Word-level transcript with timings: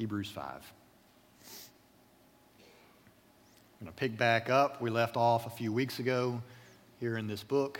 Hebrews 0.00 0.30
5. 0.30 0.44
I'm 0.44 0.62
going 3.82 3.92
to 3.92 3.92
pick 3.92 4.16
back 4.16 4.48
up. 4.48 4.80
We 4.80 4.88
left 4.88 5.14
off 5.14 5.46
a 5.46 5.50
few 5.50 5.74
weeks 5.74 5.98
ago 5.98 6.40
here 7.00 7.18
in 7.18 7.26
this 7.26 7.42
book, 7.42 7.78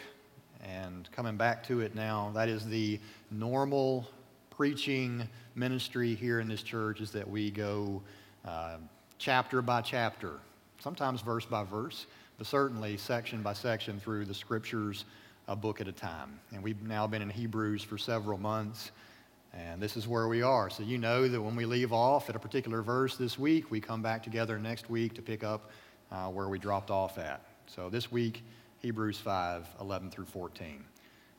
and 0.63 1.11
coming 1.13 1.39
back 1.39 1.67
to 1.69 1.81
it 1.81 1.95
now, 1.95 2.31
that 2.35 2.51
is 2.51 2.67
the 2.67 3.01
normal 3.31 4.07
preaching 4.51 5.27
ministry 5.55 6.15
here 6.15 6.41
in 6.41 6.49
this 6.49 6.63
church 6.63 7.01
is 7.01 7.11
that 7.13 7.27
we 7.27 7.51
go 7.51 8.03
uh, 8.47 8.77
chapter 9.17 9.63
by 9.63 9.81
chapter, 9.81 10.33
sometimes 10.79 11.23
verse 11.23 11.47
by 11.47 11.65
verse, 11.65 12.05
but 12.37 12.47
certainly 12.47 12.99
section 12.99 13.41
by 13.41 13.55
section 13.55 13.99
through 13.99 14.27
the 14.27 14.35
scriptures 14.35 15.07
a 15.49 15.57
book 15.57 15.81
at 15.81 15.89
a 15.89 15.93
time. 15.93 16.39
And 16.53 16.63
we've 16.63 16.83
now 16.83 17.07
been 17.07 17.23
in 17.23 17.31
Hebrews 17.31 17.83
for 17.83 17.97
several 17.97 18.37
months, 18.37 18.91
and 19.53 19.83
this 19.83 19.97
is 19.97 20.07
where 20.07 20.29
we 20.29 20.43
are. 20.43 20.71
So 20.71 20.83
you 20.83 20.99
know 20.99 21.27
that 21.29 21.41
when 21.41 21.57
we 21.57 21.65
leave 21.65 21.93
off 21.93 22.29
at 22.29 22.37
a 22.37 22.39
particular 22.39 22.83
verse 22.83 23.17
this 23.17 23.39
week, 23.39 23.71
we 23.71 23.81
come 23.81 24.03
back 24.03 24.23
together 24.23 24.59
next 24.59 24.89
week 24.89 25.15
to 25.15 25.23
pick 25.23 25.43
up 25.43 25.71
uh, 26.13 26.29
where 26.29 26.49
we 26.49 26.59
dropped 26.59 26.91
off 26.91 27.19
at. 27.19 27.43
So 27.67 27.89
this 27.89 28.11
week, 28.13 28.43
Hebrews 28.81 29.19
5 29.19 29.67
11 29.81 30.11
through 30.11 30.27
14. 30.27 30.85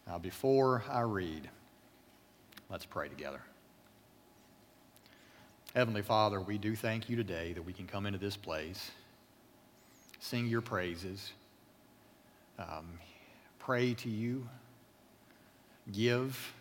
Now, 0.07 0.17
before 0.17 0.83
I 0.89 1.01
read, 1.01 1.49
let's 2.69 2.85
pray 2.85 3.07
together. 3.07 3.41
Heavenly 5.73 6.01
Father, 6.01 6.41
we 6.41 6.57
do 6.57 6.75
thank 6.75 7.09
you 7.09 7.15
today 7.15 7.53
that 7.53 7.61
we 7.61 7.71
can 7.71 7.87
come 7.87 8.05
into 8.05 8.19
this 8.19 8.35
place, 8.35 8.91
sing 10.19 10.47
your 10.47 10.59
praises, 10.59 11.31
um, 12.59 12.99
pray 13.57 13.93
to 13.93 14.09
you, 14.09 14.47
give, 15.93 16.53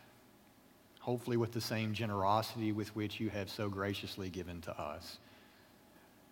hopefully 1.00 1.36
with 1.36 1.52
the 1.52 1.60
same 1.60 1.92
generosity 1.92 2.72
with 2.72 2.94
which 2.94 3.18
you 3.18 3.30
have 3.30 3.50
so 3.50 3.68
graciously 3.68 4.30
given 4.30 4.60
to 4.60 4.80
us, 4.80 5.18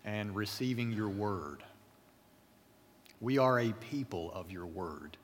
and 0.05 0.35
receiving 0.35 0.91
your 0.91 1.09
word. 1.09 1.63
We 3.19 3.37
are 3.37 3.59
a 3.59 3.73
people 3.73 4.31
of 4.33 4.49
your 4.49 4.65
word. 4.65 5.17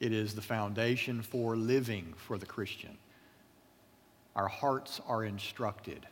It 0.00 0.12
is 0.12 0.34
the 0.34 0.42
foundation 0.42 1.22
for 1.22 1.56
living 1.56 2.12
for 2.16 2.38
the 2.38 2.46
Christian. 2.46 2.98
Our 4.36 4.48
hearts 4.48 5.00
are 5.08 5.24
instructed. 5.24 6.06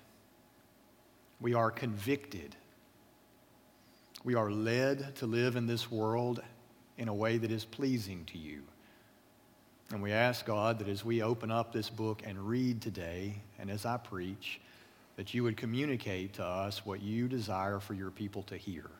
We 1.41 1.55
are 1.55 1.71
convicted. 1.71 2.57
We 4.25 4.35
are 4.35 4.51
led 4.51 5.15
to 5.17 5.27
live 5.27 5.55
in 5.55 5.67
this 5.67 5.91
world 5.91 6.43
in 6.99 7.09
a 7.09 7.15
way 7.15 7.37
that 7.39 7.53
is 7.53 7.65
pleasing 7.65 8.25
to 8.27 8.39
you. 8.39 8.63
And 9.91 10.03
we 10.03 10.13
ask 10.13 10.45
God 10.45 10.81
that 10.81 10.89
as 10.89 11.05
we 11.05 11.23
open 11.23 11.51
up 11.51 11.73
this 11.73 11.89
book 11.89 12.23
and 12.27 12.49
read 12.49 12.83
today, 12.83 13.37
and 13.59 13.71
as 13.71 13.87
I 13.87 13.97
preach, 13.97 14.61
that 15.17 15.33
you 15.33 15.43
would 15.45 15.57
communicate 15.57 16.35
to 16.35 16.45
us 16.45 16.85
what 16.85 17.03
you 17.03 17.29
desire 17.29 17.81
for 17.81 17.95
your 17.95 18.11
people 18.11 18.43
to 18.45 18.57
hear. 18.57 18.91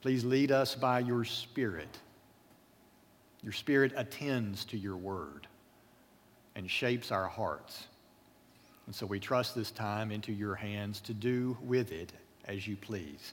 Please 0.00 0.24
lead 0.24 0.50
us 0.50 0.74
by 0.74 1.00
your 1.00 1.24
Spirit. 1.24 1.98
Your 3.42 3.52
Spirit 3.52 3.92
attends 3.96 4.64
to 4.66 4.78
your 4.78 4.96
word 4.96 5.46
and 6.54 6.70
shapes 6.70 7.10
our 7.10 7.28
hearts. 7.28 7.84
And 8.86 8.94
so 8.94 9.06
we 9.06 9.20
trust 9.20 9.54
this 9.54 9.70
time 9.70 10.10
into 10.10 10.32
your 10.32 10.54
hands 10.54 11.00
to 11.02 11.14
do 11.14 11.56
with 11.62 11.92
it 11.92 12.12
as 12.46 12.66
you 12.66 12.76
please. 12.76 13.32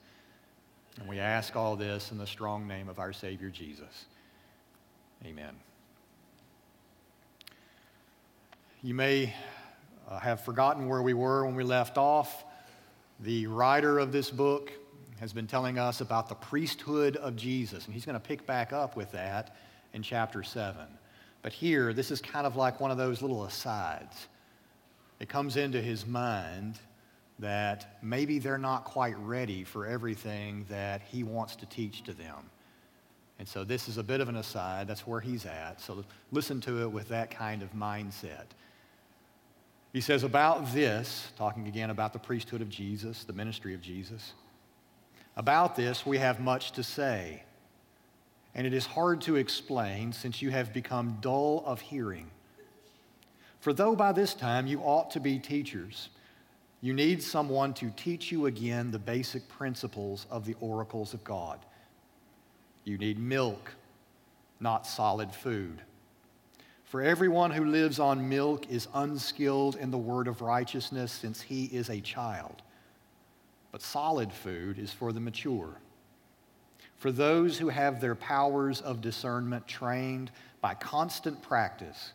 And 1.00 1.08
we 1.08 1.20
ask 1.20 1.56
all 1.56 1.76
this 1.76 2.12
in 2.12 2.18
the 2.18 2.28
strong 2.28 2.68
name 2.68 2.90
of 2.90 3.00
our 3.00 3.14
Savior 3.14 3.50
Jesus. 3.50 4.06
Amen. 5.26 5.56
You 8.82 8.94
may 8.94 9.34
uh, 10.10 10.20
have 10.20 10.40
forgotten 10.40 10.88
where 10.88 11.02
we 11.02 11.14
were 11.14 11.46
when 11.46 11.54
we 11.54 11.66
left 11.66 11.98
off. 11.98 12.46
The 13.20 13.46
writer 13.48 14.00
of 14.00 14.14
this 14.14 14.32
book 14.32 14.72
has 15.20 15.34
been 15.34 15.48
telling 15.48 15.78
us 15.78 16.00
about 16.00 16.30
the 16.30 16.36
priesthood 16.36 17.18
of 17.18 17.36
Jesus, 17.36 17.84
and 17.84 17.94
he's 17.94 18.06
going 18.06 18.14
to 18.14 18.26
pick 18.26 18.46
back 18.46 18.72
up 18.72 18.96
with 18.96 19.12
that 19.12 19.58
in 19.92 20.02
chapter 20.02 20.44
7. 20.44 20.82
But 21.42 21.52
here, 21.52 21.92
this 21.92 22.10
is 22.10 22.22
kind 22.22 22.48
of 22.48 22.56
like 22.56 22.80
one 22.80 22.90
of 22.90 22.98
those 22.98 23.22
little 23.22 23.44
asides. 23.44 24.28
It 25.20 25.28
comes 25.28 25.58
into 25.58 25.82
his 25.82 26.08
mind 26.08 26.80
that 27.40 27.98
maybe 28.02 28.40
they're 28.40 28.58
not 28.58 28.86
quite 28.86 29.18
ready 29.20 29.66
for 29.66 29.88
everything 29.88 30.66
that 30.70 31.02
he 31.02 31.24
wants 31.24 31.58
to 31.58 31.66
teach 31.66 32.04
to 32.04 32.14
them. 32.14 32.50
And 33.40 33.48
so 33.48 33.66
this 33.66 33.90
is 33.90 33.98
a 33.98 34.04
bit 34.04 34.22
of 34.22 34.30
an 34.30 34.38
aside. 34.38 34.88
That's 34.88 35.06
where 35.06 35.20
he's 35.20 35.46
at. 35.46 35.82
So 35.82 36.06
listen 36.32 36.62
to 36.62 36.84
it 36.84 36.88
with 36.90 37.10
that 37.10 37.30
kind 37.30 37.62
of 37.62 37.74
mindset. 37.74 38.46
He 39.94 40.02
says, 40.02 40.24
About 40.24 40.74
this, 40.74 41.32
talking 41.38 41.68
again 41.68 41.90
about 41.90 42.14
the 42.14 42.20
priesthood 42.20 42.62
of 42.62 42.70
Jesus, 42.70 43.24
the 43.24 43.34
ministry 43.34 43.74
of 43.74 43.82
Jesus, 43.82 44.34
about 45.36 45.76
this 45.76 46.06
we 46.06 46.18
have 46.18 46.40
much 46.40 46.74
to 46.74 46.84
say. 46.84 47.44
And 48.56 48.68
it 48.68 48.74
is 48.74 48.86
hard 48.86 49.22
to 49.22 49.36
explain 49.36 50.12
since 50.12 50.42
you 50.42 50.50
have 50.50 50.74
become 50.74 51.18
dull 51.22 51.64
of 51.66 51.82
hearing. 51.82 52.30
For 53.60 53.74
though 53.74 53.96
by 53.96 54.12
this 54.12 54.34
time 54.34 54.68
you 54.68 54.80
ought 54.80 55.12
to 55.12 55.20
be 55.20 55.40
teachers, 55.40 56.10
you 56.82 56.94
need 56.94 57.22
someone 57.22 57.74
to 57.76 57.90
teach 57.92 58.32
you 58.32 58.46
again 58.46 58.92
the 58.92 59.00
basic 59.00 59.48
principles 59.50 60.26
of 60.32 60.46
the 60.46 60.56
oracles 60.62 61.14
of 61.14 61.24
God. 61.24 61.60
You 62.86 62.98
need 62.98 63.20
milk, 63.20 63.72
not 64.60 64.88
solid 64.88 65.34
food. 65.34 65.82
For 66.90 67.04
everyone 67.04 67.52
who 67.52 67.66
lives 67.66 68.00
on 68.00 68.30
milk 68.30 68.68
is 68.72 68.88
unskilled 68.96 69.76
in 69.76 69.92
the 69.92 69.98
word 70.00 70.28
of 70.28 70.42
righteousness 70.42 71.12
since 71.12 71.40
he 71.40 71.66
is 71.66 71.88
a 71.88 72.02
child. 72.02 72.64
But 73.72 73.84
solid 73.84 74.34
food 74.34 74.80
is 74.80 74.92
for 74.92 75.14
the 75.14 75.20
mature, 75.20 75.76
for 76.98 77.12
those 77.12 77.60
who 77.60 77.70
have 77.70 78.02
their 78.02 78.16
powers 78.16 78.82
of 78.82 79.02
discernment 79.02 79.68
trained 79.68 80.32
by 80.62 80.74
constant 80.74 81.44
practice 81.44 82.14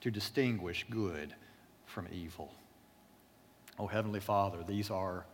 to 0.00 0.10
distinguish 0.10 0.84
good 0.90 1.32
from 1.86 2.08
evil. 2.10 2.52
Oh, 3.78 3.86
Heavenly 3.86 4.18
Father, 4.18 4.64
these 4.66 4.90
are 4.90 5.26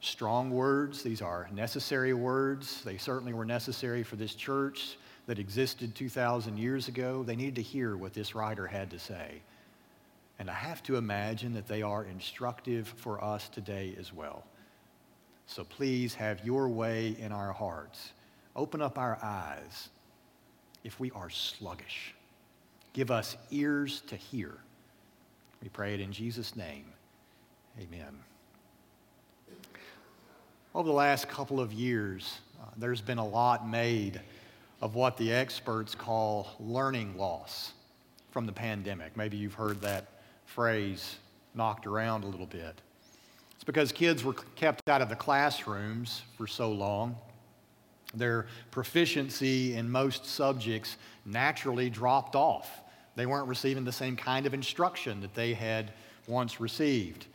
strong 0.00 0.52
words. 0.52 1.02
These 1.02 1.20
are 1.20 1.50
necessary 1.52 2.14
words. 2.14 2.82
They 2.82 2.96
certainly 2.96 3.34
were 3.34 3.44
necessary 3.44 4.04
for 4.04 4.16
this 4.16 4.34
church 4.34 4.96
that 5.26 5.38
existed 5.38 5.94
2,000 5.94 6.58
years 6.58 6.88
ago. 6.88 7.22
They 7.22 7.36
needed 7.36 7.56
to 7.56 7.62
hear 7.62 7.96
what 7.96 8.14
this 8.14 8.34
writer 8.34 8.66
had 8.66 8.90
to 8.90 8.98
say. 8.98 9.42
And 10.38 10.50
I 10.50 10.54
have 10.54 10.82
to 10.84 10.96
imagine 10.96 11.54
that 11.54 11.68
they 11.68 11.82
are 11.82 12.04
instructive 12.04 12.88
for 12.96 13.22
us 13.22 13.48
today 13.48 13.94
as 13.98 14.12
well. 14.12 14.44
So 15.46 15.64
please 15.64 16.14
have 16.14 16.44
your 16.44 16.68
way 16.68 17.16
in 17.18 17.30
our 17.32 17.52
hearts. 17.52 18.12
Open 18.56 18.82
up 18.82 18.98
our 18.98 19.18
eyes 19.22 19.88
if 20.84 20.98
we 20.98 21.10
are 21.12 21.30
sluggish. 21.30 22.14
Give 22.92 23.10
us 23.10 23.36
ears 23.50 24.02
to 24.08 24.16
hear. 24.16 24.54
We 25.62 25.68
pray 25.68 25.94
it 25.94 26.00
in 26.00 26.12
Jesus' 26.12 26.56
name. 26.56 26.86
Amen. 27.80 28.18
Over 30.74 30.88
the 30.88 30.94
last 30.94 31.28
couple 31.28 31.60
of 31.60 31.72
years, 31.72 32.38
uh, 32.60 32.66
there's 32.76 33.00
been 33.00 33.18
a 33.18 33.26
lot 33.26 33.68
made 33.68 34.20
of 34.82 34.96
what 34.96 35.16
the 35.16 35.32
experts 35.32 35.94
call 35.94 36.48
learning 36.58 37.16
loss 37.16 37.72
from 38.32 38.46
the 38.46 38.52
pandemic. 38.52 39.16
Maybe 39.16 39.36
you've 39.36 39.54
heard 39.54 39.80
that 39.80 40.08
phrase 40.44 41.16
knocked 41.54 41.86
around 41.86 42.24
a 42.24 42.26
little 42.26 42.46
bit. 42.46 42.80
It's 43.54 43.64
because 43.64 43.92
kids 43.92 44.24
were 44.24 44.34
kept 44.56 44.88
out 44.88 45.00
of 45.00 45.08
the 45.08 45.14
classrooms 45.14 46.22
for 46.36 46.48
so 46.48 46.72
long. 46.72 47.16
Their 48.12 48.46
proficiency 48.72 49.76
in 49.76 49.88
most 49.88 50.26
subjects 50.26 50.96
naturally 51.24 51.88
dropped 51.88 52.34
off. 52.34 52.80
They 53.14 53.24
weren't 53.24 53.46
receiving 53.46 53.84
the 53.84 53.92
same 53.92 54.16
kind 54.16 54.46
of 54.46 54.52
instruction 54.52 55.20
that 55.20 55.34
they 55.34 55.54
had 55.54 55.92
once 56.26 56.60
received. 56.60 57.26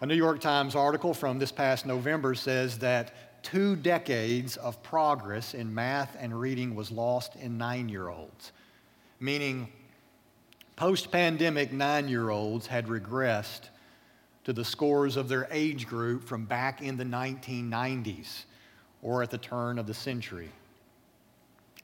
A 0.00 0.06
New 0.06 0.14
York 0.14 0.40
Times 0.40 0.76
article 0.76 1.14
from 1.14 1.38
this 1.38 1.50
past 1.50 1.84
November 1.84 2.34
says 2.34 2.78
that 2.78 3.12
two 3.44 3.76
decades 3.76 4.56
of 4.56 4.82
progress 4.82 5.54
in 5.54 5.72
math 5.72 6.16
and 6.18 6.38
reading 6.38 6.74
was 6.74 6.90
lost 6.90 7.36
in 7.36 7.56
nine 7.58 7.88
year 7.88 8.08
olds, 8.08 8.52
meaning 9.20 9.68
post 10.74 11.12
pandemic 11.12 11.72
nine 11.72 12.08
year 12.08 12.30
olds 12.30 12.66
had 12.66 12.86
regressed 12.86 13.68
to 14.44 14.52
the 14.52 14.64
scores 14.64 15.16
of 15.16 15.28
their 15.28 15.46
age 15.50 15.86
group 15.86 16.24
from 16.24 16.46
back 16.46 16.82
in 16.82 16.96
the 16.96 17.04
1990s 17.04 18.44
or 19.02 19.22
at 19.22 19.30
the 19.30 19.38
turn 19.38 19.78
of 19.78 19.86
the 19.86 19.94
century. 19.94 20.50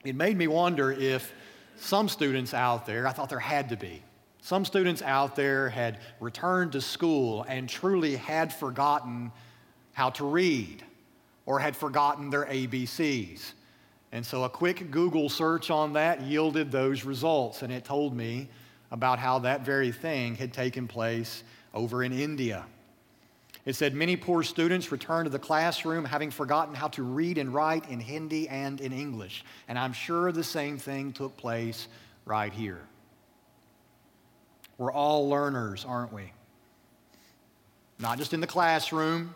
It 0.03 0.15
made 0.15 0.35
me 0.35 0.47
wonder 0.47 0.91
if 0.91 1.31
some 1.77 2.09
students 2.09 2.53
out 2.53 2.85
there, 2.87 3.07
I 3.07 3.11
thought 3.11 3.29
there 3.29 3.39
had 3.39 3.69
to 3.69 3.77
be, 3.77 4.01
some 4.41 4.65
students 4.65 5.03
out 5.03 5.35
there 5.35 5.69
had 5.69 5.99
returned 6.19 6.71
to 6.71 6.81
school 6.81 7.45
and 7.47 7.69
truly 7.69 8.15
had 8.15 8.51
forgotten 8.51 9.31
how 9.93 10.09
to 10.11 10.25
read 10.25 10.83
or 11.51 11.59
had 11.59 11.75
forgotten 11.75 12.29
their 12.29 12.45
ABCs. 12.45 13.51
And 14.13 14.25
so 14.25 14.45
a 14.45 14.49
quick 14.49 14.89
Google 14.89 15.27
search 15.27 15.69
on 15.69 15.91
that 15.93 16.21
yielded 16.21 16.71
those 16.71 17.03
results, 17.03 17.61
and 17.61 17.73
it 17.73 17.83
told 17.83 18.15
me 18.15 18.47
about 18.89 19.19
how 19.19 19.39
that 19.39 19.65
very 19.65 19.91
thing 19.91 20.35
had 20.35 20.53
taken 20.53 20.87
place 20.87 21.43
over 21.73 22.05
in 22.05 22.13
India. 22.13 22.63
It 23.65 23.75
said 23.75 23.93
many 23.93 24.15
poor 24.15 24.43
students 24.43 24.93
returned 24.93 25.25
to 25.25 25.29
the 25.29 25.39
classroom 25.39 26.05
having 26.05 26.31
forgotten 26.31 26.73
how 26.73 26.87
to 26.87 27.03
read 27.03 27.37
and 27.37 27.53
write 27.53 27.89
in 27.89 27.99
Hindi 27.99 28.47
and 28.47 28.79
in 28.79 28.93
English. 28.93 29.43
And 29.67 29.77
I'm 29.77 29.91
sure 29.91 30.31
the 30.31 30.45
same 30.45 30.77
thing 30.77 31.11
took 31.11 31.35
place 31.35 31.89
right 32.23 32.53
here. 32.53 32.79
We're 34.77 34.93
all 34.93 35.27
learners, 35.27 35.83
aren't 35.85 36.13
we? 36.13 36.31
Not 37.99 38.19
just 38.19 38.33
in 38.33 38.39
the 38.39 38.47
classroom, 38.47 39.35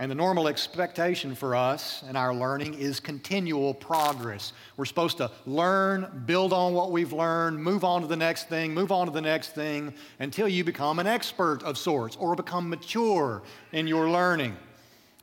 and 0.00 0.10
the 0.10 0.14
normal 0.14 0.48
expectation 0.48 1.36
for 1.36 1.54
us 1.54 2.02
in 2.08 2.16
our 2.16 2.34
learning 2.34 2.74
is 2.74 2.98
continual 2.98 3.72
progress. 3.72 4.52
We're 4.76 4.86
supposed 4.86 5.18
to 5.18 5.30
learn, 5.46 6.24
build 6.26 6.52
on 6.52 6.74
what 6.74 6.90
we've 6.90 7.12
learned, 7.12 7.62
move 7.62 7.84
on 7.84 8.02
to 8.02 8.08
the 8.08 8.16
next 8.16 8.48
thing, 8.48 8.74
move 8.74 8.90
on 8.90 9.06
to 9.06 9.12
the 9.12 9.20
next 9.20 9.54
thing 9.54 9.94
until 10.18 10.48
you 10.48 10.64
become 10.64 10.98
an 10.98 11.06
expert 11.06 11.62
of 11.62 11.78
sorts 11.78 12.16
or 12.16 12.34
become 12.34 12.68
mature 12.68 13.44
in 13.70 13.86
your 13.86 14.10
learning. 14.10 14.56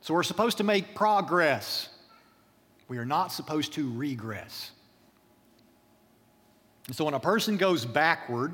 So 0.00 0.14
we're 0.14 0.22
supposed 0.22 0.56
to 0.56 0.64
make 0.64 0.94
progress. 0.94 1.90
We 2.88 2.96
are 2.96 3.04
not 3.04 3.30
supposed 3.30 3.74
to 3.74 3.92
regress. 3.92 4.70
And 6.86 6.96
so 6.96 7.04
when 7.04 7.14
a 7.14 7.20
person 7.20 7.58
goes 7.58 7.84
backward 7.84 8.52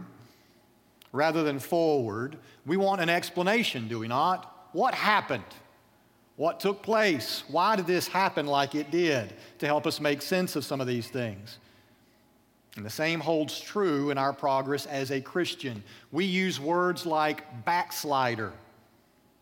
rather 1.13 1.45
than 1.45 1.61
forward, 1.61 2.39
we 2.67 2.77
want 2.77 3.01
an 3.01 3.09
explanation, 3.09 3.87
do 3.87 4.01
we 4.01 4.09
not? 4.09 4.69
What 4.73 4.95
happened? 4.95 5.45
What 6.39 6.61
took 6.61 6.85
place? 6.85 7.43
Why 7.49 7.75
did 7.75 7.89
this 7.89 8.07
happen 8.07 8.47
like 8.47 8.77
it 8.77 8.93
did? 8.93 9.35
To 9.59 9.67
help 9.67 9.89
us 9.89 10.01
make 10.01 10.23
sense 10.23 10.55
of 10.55 10.65
some 10.65 10.81
of 10.81 10.87
these 10.87 11.09
things. 11.09 11.59
And 12.77 12.87
the 12.87 12.91
same 12.91 13.19
holds 13.19 13.59
true 13.59 14.11
in 14.11 14.19
our 14.19 14.33
progress 14.33 14.87
as 14.87 15.11
a 15.11 15.21
Christian. 15.21 15.83
We 16.13 16.27
use 16.27 16.61
words 16.61 17.05
like 17.05 17.65
backslider 17.65 18.53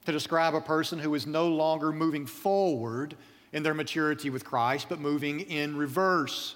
to 0.07 0.13
describe 0.13 0.55
a 0.55 0.61
person 0.61 0.99
who 0.99 1.15
is 1.15 1.27
no 1.27 1.49
longer 1.49 1.93
moving 1.93 2.25
forward 2.25 3.15
in 3.53 3.63
their 3.63 3.75
maturity 3.75 4.31
with 4.31 4.47
Christ, 4.47 4.87
but 4.89 4.99
moving 4.99 5.41
in 5.41 5.77
reverse. 5.77 6.55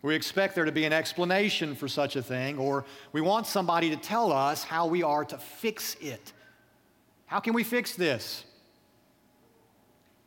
We 0.00 0.14
expect 0.14 0.54
there 0.54 0.64
to 0.64 0.72
be 0.72 0.86
an 0.86 0.94
explanation 0.94 1.74
for 1.74 1.88
such 1.88 2.16
a 2.16 2.22
thing, 2.22 2.56
or 2.56 2.86
we 3.12 3.20
want 3.20 3.46
somebody 3.46 3.90
to 3.90 3.96
tell 3.96 4.32
us 4.32 4.64
how 4.64 4.86
we 4.86 5.02
are 5.02 5.26
to 5.26 5.36
fix 5.36 5.94
it. 6.00 6.32
How 7.26 7.38
can 7.38 7.52
we 7.52 7.64
fix 7.64 7.94
this? 7.96 8.46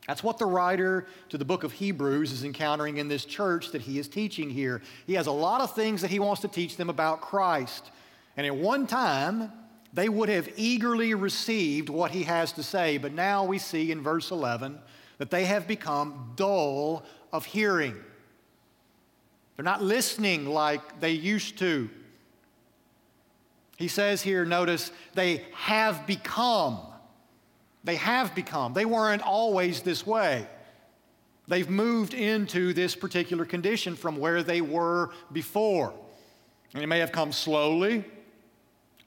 That's 0.08 0.24
what 0.24 0.38
the 0.38 0.46
writer 0.46 1.08
to 1.30 1.38
the 1.38 1.46
book 1.46 1.64
of 1.64 1.72
Hebrews 1.72 2.32
is 2.32 2.44
encountering 2.44 2.98
in 2.98 3.08
this 3.08 3.26
church 3.26 3.72
that 3.72 3.82
he 3.82 3.98
is 3.98 4.08
teaching 4.08 4.50
here. 4.50 4.82
He 5.08 5.14
has 5.14 5.28
a 5.28 5.32
lot 5.32 5.62
of 5.62 5.74
things 5.74 6.02
that 6.02 6.12
he 6.12 6.20
wants 6.20 6.42
to 6.42 6.48
teach 6.48 6.78
them 6.78 6.90
about 6.90 7.22
Christ. 7.22 7.90
And 8.38 8.46
at 8.46 8.56
one 8.56 8.86
time, 8.86 9.52
they 9.94 10.10
would 10.10 10.30
have 10.30 10.50
eagerly 10.58 11.14
received 11.14 11.90
what 11.90 12.12
he 12.12 12.24
has 12.24 12.52
to 12.54 12.64
say, 12.64 12.98
but 12.98 13.14
now 13.14 13.46
we 13.46 13.58
see 13.58 13.92
in 13.92 14.02
verse 14.02 14.30
11 14.30 14.78
that 15.18 15.32
they 15.32 15.46
have 15.46 15.68
become 15.68 16.34
dull 16.36 17.04
of 17.32 17.46
hearing. 17.46 17.96
They're 19.56 19.64
not 19.64 19.82
listening 19.82 20.48
like 20.48 21.00
they 21.00 21.12
used 21.12 21.58
to. 21.60 21.90
He 23.78 23.88
says 23.88 24.22
here, 24.22 24.46
notice, 24.46 24.92
they 25.14 25.46
have 25.54 26.06
become 26.06 26.80
they 27.86 27.96
have 27.96 28.36
become. 28.36 28.74
They 28.74 28.86
weren't 28.86 29.22
always 29.22 29.82
this 29.82 30.06
way. 30.06 30.48
They've 31.48 31.70
moved 31.70 32.14
into 32.14 32.74
this 32.74 32.96
particular 32.96 33.46
condition 33.46 33.96
from 33.96 34.18
where 34.18 34.44
they 34.44 34.62
were 34.62 35.12
before. 35.32 35.94
And 36.74 36.84
it 36.84 36.88
may 36.88 37.00
have 37.00 37.12
come 37.12 37.32
slowly 37.32 38.04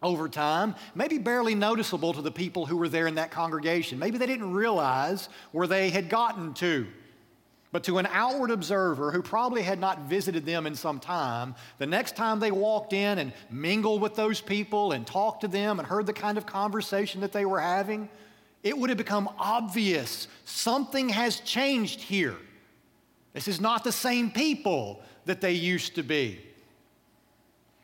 over 0.00 0.28
time, 0.28 0.76
maybe 0.94 1.18
barely 1.18 1.56
noticeable 1.56 2.12
to 2.14 2.22
the 2.22 2.30
people 2.30 2.66
who 2.66 2.76
were 2.76 2.88
there 2.88 3.08
in 3.08 3.16
that 3.16 3.32
congregation. 3.32 3.98
Maybe 3.98 4.16
they 4.16 4.26
didn't 4.26 4.52
realize 4.52 5.28
where 5.50 5.66
they 5.66 5.90
had 5.90 6.08
gotten 6.08 6.54
to. 6.54 6.86
But 7.70 7.84
to 7.84 7.98
an 7.98 8.06
outward 8.06 8.50
observer 8.50 9.10
who 9.10 9.20
probably 9.20 9.62
had 9.62 9.78
not 9.78 10.02
visited 10.02 10.46
them 10.46 10.66
in 10.66 10.74
some 10.74 11.00
time, 11.00 11.54
the 11.76 11.86
next 11.86 12.16
time 12.16 12.40
they 12.40 12.50
walked 12.50 12.92
in 12.92 13.18
and 13.18 13.32
mingled 13.50 14.00
with 14.00 14.14
those 14.14 14.40
people 14.40 14.92
and 14.92 15.06
talked 15.06 15.42
to 15.42 15.48
them 15.48 15.78
and 15.78 15.86
heard 15.86 16.06
the 16.06 16.14
kind 16.14 16.38
of 16.38 16.46
conversation 16.46 17.20
that 17.20 17.32
they 17.32 17.44
were 17.44 17.60
having, 17.60 18.08
it 18.62 18.76
would 18.76 18.90
have 18.90 18.98
become 18.98 19.28
obvious 19.38 20.28
something 20.44 21.08
has 21.10 21.40
changed 21.40 22.00
here. 22.00 22.36
This 23.32 23.48
is 23.48 23.60
not 23.60 23.84
the 23.84 23.92
same 23.92 24.30
people 24.30 25.02
that 25.26 25.40
they 25.40 25.52
used 25.52 25.94
to 25.94 26.02
be. 26.02 26.40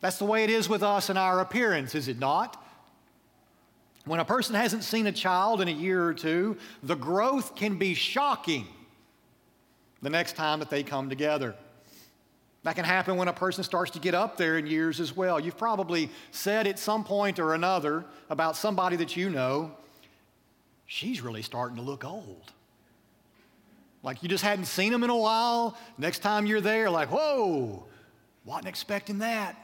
That's 0.00 0.19
the 0.19 0.25
way 0.25 0.44
it 0.44 0.50
is 0.50 0.69
with 0.69 0.82
us 0.82 1.09
and 1.09 1.19
our 1.19 1.41
appearance, 1.41 1.94
is 1.94 2.09
it 2.09 2.19
not? 2.19 2.62
When 4.05 4.21
a 4.21 4.25
person 4.25 4.55
hasn't 4.55 4.85
seen 4.85 5.06
a 5.06 5.12
child 5.12 5.61
in 5.61 5.69
a 5.69 5.73
year 5.73 6.05
or 6.05 6.12
two, 6.12 6.59
the 6.82 6.94
growth 6.94 7.56
can 7.56 7.79
be 7.79 7.94
shocking 7.94 8.67
the 10.03 10.11
next 10.11 10.37
time 10.37 10.59
that 10.59 10.69
they 10.69 10.82
come 10.82 11.09
together. 11.09 11.55
That 12.65 12.76
can 12.76 12.85
happen 12.85 13.17
when 13.17 13.29
a 13.29 13.32
person 13.32 13.65
starts 13.65 13.91
to 13.93 13.99
get 13.99 14.15
up 14.15 14.37
there 14.37 14.59
in 14.59 14.67
years 14.67 15.00
as 15.00 15.17
well. 15.17 15.38
You've 15.38 15.56
probably 15.56 16.11
said 16.31 16.67
at 16.67 16.79
some 16.79 17.05
point 17.05 17.38
or 17.38 17.55
another 17.55 18.05
about 18.29 18.56
somebody 18.56 18.97
that 18.97 19.17
you 19.17 19.31
know, 19.31 19.73
she's 20.87 21.21
really 21.21 21.43
starting 21.43 21.77
to 21.77 21.83
look 21.83 22.05
old. 22.05 22.53
Like 24.03 24.23
you 24.23 24.29
just 24.29 24.45
hadn't 24.45 24.67
seen 24.67 24.93
them 24.93 25.03
in 25.03 25.11
a 25.11 25.17
while. 25.17 25.77
Next 25.97 26.19
time 26.19 26.47
you're 26.47 26.61
there, 26.61 26.91
like, 26.91 27.11
whoa, 27.11 27.85
wasn't 28.45 28.69
expecting 28.69 29.19
that. 29.19 29.57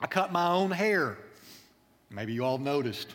I 0.00 0.06
cut 0.06 0.30
my 0.30 0.48
own 0.48 0.70
hair. 0.70 1.18
Maybe 2.10 2.32
you 2.32 2.44
all 2.44 2.58
noticed. 2.58 3.14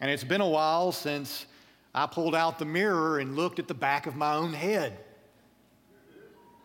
And 0.00 0.10
it's 0.10 0.24
been 0.24 0.40
a 0.40 0.48
while 0.48 0.92
since 0.92 1.46
I 1.94 2.06
pulled 2.06 2.34
out 2.34 2.58
the 2.58 2.64
mirror 2.64 3.18
and 3.18 3.36
looked 3.36 3.58
at 3.58 3.68
the 3.68 3.74
back 3.74 4.06
of 4.06 4.16
my 4.16 4.34
own 4.34 4.52
head. 4.52 4.98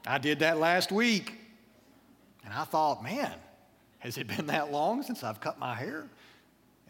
I 0.05 0.17
did 0.17 0.39
that 0.39 0.57
last 0.57 0.91
week. 0.91 1.39
And 2.45 2.53
I 2.53 2.63
thought, 2.65 3.03
man, 3.03 3.33
has 3.99 4.17
it 4.17 4.27
been 4.27 4.47
that 4.47 4.71
long 4.71 5.01
since 5.03 5.23
I've 5.23 5.39
cut 5.39 5.59
my 5.59 5.75
hair? 5.75 6.07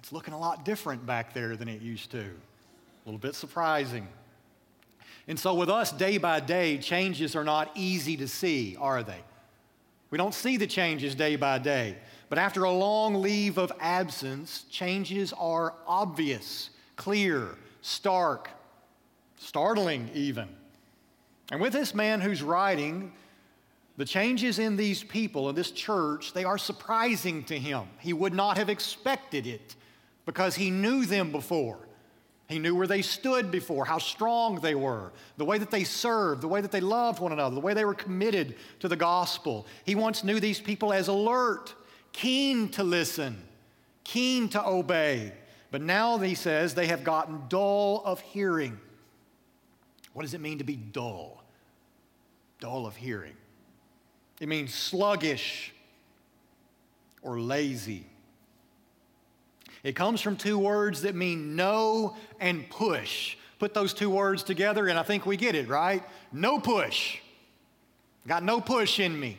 It's 0.04 0.12
looking 0.12 0.34
a 0.34 0.38
lot 0.38 0.66
different 0.66 1.06
back 1.06 1.34
there 1.34 1.56
than 1.56 1.70
it 1.70 1.82
used 1.82 2.12
to. 2.12 2.20
A 2.20 3.06
little 3.06 3.18
bit 3.18 3.36
surprising. 3.36 4.06
And 5.30 5.40
so, 5.40 5.54
with 5.54 5.70
us 5.70 5.94
day 5.94 6.18
by 6.18 6.42
day, 6.42 6.78
changes 6.78 7.38
are 7.38 7.44
not 7.46 7.72
easy 7.74 8.18
to 8.18 8.28
see, 8.28 8.76
are 8.78 9.02
they? 9.02 9.22
We 10.10 10.18
don't 10.18 10.34
see 10.34 10.58
the 10.58 10.68
changes 10.68 11.16
day 11.16 11.38
by 11.38 11.58
day. 11.58 11.96
But 12.28 12.38
after 12.38 12.66
a 12.66 12.70
long 12.70 13.22
leave 13.22 13.58
of 13.58 13.72
absence, 13.80 14.66
changes 14.70 15.32
are 15.40 15.74
obvious, 15.88 16.72
clear, 16.98 17.56
stark, 17.82 18.50
startling 19.38 20.10
even. 20.14 20.50
And 21.50 21.62
with 21.62 21.72
this 21.72 21.96
man 21.96 22.20
who's 22.20 22.44
writing, 22.44 23.14
the 23.96 24.04
changes 24.04 24.60
in 24.60 24.76
these 24.76 25.02
people 25.02 25.48
in 25.48 25.56
this 25.56 25.72
church, 25.72 26.34
they 26.34 26.44
are 26.44 26.58
surprising 26.58 27.46
to 27.46 27.58
him. 27.58 27.84
He 28.00 28.12
would 28.12 28.34
not 28.34 28.58
have 28.58 28.68
expected 28.68 29.48
it 29.48 29.78
because 30.26 30.56
he 30.56 30.70
knew 30.70 31.06
them 31.06 31.32
before. 31.32 31.80
He 32.50 32.60
knew 32.60 32.76
where 32.76 32.88
they 32.88 33.02
stood 33.02 33.52
before, 33.52 33.86
how 33.86 33.98
strong 33.98 34.60
they 34.60 34.76
were, 34.76 35.12
the 35.38 35.46
way 35.46 35.58
that 35.58 35.72
they 35.72 35.84
served, 35.84 36.42
the 36.42 36.48
way 36.48 36.62
that 36.62 36.72
they 36.72 36.82
loved 36.82 37.20
one 37.20 37.32
another, 37.32 37.56
the 37.56 37.62
way 37.62 37.74
they 37.74 37.86
were 37.86 37.94
committed 37.94 38.56
to 38.80 38.88
the 38.88 38.96
gospel. 38.96 39.66
He 39.86 39.96
once 39.96 40.24
knew 40.24 40.40
these 40.40 40.60
people 40.60 40.92
as 40.92 41.08
alert, 41.08 41.74
keen 42.12 42.70
to 42.70 42.84
listen, 42.84 43.42
keen 44.04 44.50
to 44.50 44.66
obey. 44.66 45.32
But 45.72 45.82
now, 45.82 46.18
he 46.20 46.36
says, 46.36 46.76
they 46.76 46.88
have 46.88 47.04
gotten 47.04 47.42
dull 47.50 48.04
of 48.06 48.20
hearing. 48.20 48.78
What 50.14 50.22
does 50.22 50.36
it 50.36 50.42
mean 50.42 50.60
to 50.60 50.64
be 50.64 50.76
dull? 50.76 51.44
Dull 52.60 52.86
of 52.86 52.96
hearing. 52.96 53.34
It 54.40 54.48
means 54.48 54.74
sluggish 54.74 55.74
or 57.24 57.40
lazy. 57.40 58.06
It 59.84 59.96
comes 59.96 60.22
from 60.22 60.38
two 60.38 60.58
words 60.58 61.02
that 61.02 61.14
mean 61.14 61.56
no 61.56 62.16
and 62.40 62.70
push. 62.70 63.36
Put 63.60 63.74
those 63.74 63.94
two 63.94 64.10
words 64.10 64.44
together, 64.44 64.88
and 64.88 64.98
I 64.98 65.04
think 65.04 65.26
we 65.26 65.38
get 65.38 65.56
it, 65.56 65.68
right? 65.68 66.04
No 66.32 66.60
push. 66.60 67.20
Got 68.28 68.44
no 68.44 68.62
push 68.62 69.00
in 69.00 69.20
me. 69.20 69.38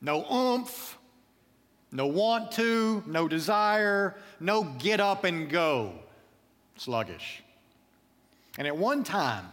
No 0.00 0.24
oomph, 0.32 0.96
no 1.90 2.06
want 2.06 2.52
to, 2.52 3.02
no 3.06 3.28
desire, 3.28 4.14
no 4.40 4.62
get 4.62 5.00
up 5.00 5.24
and 5.24 5.50
go. 5.50 5.92
Sluggish. 6.76 7.42
And 8.56 8.66
at 8.66 8.76
one 8.76 9.02
time, 9.02 9.46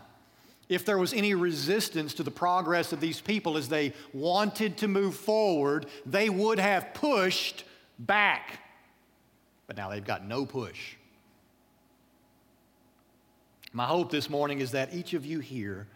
if 0.69 0.85
there 0.85 0.97
was 0.97 1.13
any 1.13 1.33
resistance 1.33 2.13
to 2.15 2.23
the 2.23 2.31
progress 2.31 2.91
of 2.91 2.99
these 2.99 3.21
people 3.21 3.57
as 3.57 3.69
they 3.69 3.93
wanted 4.13 4.77
to 4.77 4.87
move 4.87 5.15
forward, 5.15 5.87
they 6.05 6.29
would 6.29 6.59
have 6.59 6.93
pushed 6.93 7.63
back. 7.99 8.59
But 9.67 9.77
now 9.77 9.89
they've 9.89 10.05
got 10.05 10.25
no 10.25 10.45
push. 10.45 10.95
My 13.73 13.85
hope 13.85 14.09
this 14.11 14.29
morning 14.29 14.59
is 14.59 14.71
that 14.71 14.93
each 14.93 15.13
of 15.13 15.25
you 15.25 15.39
here 15.39 15.87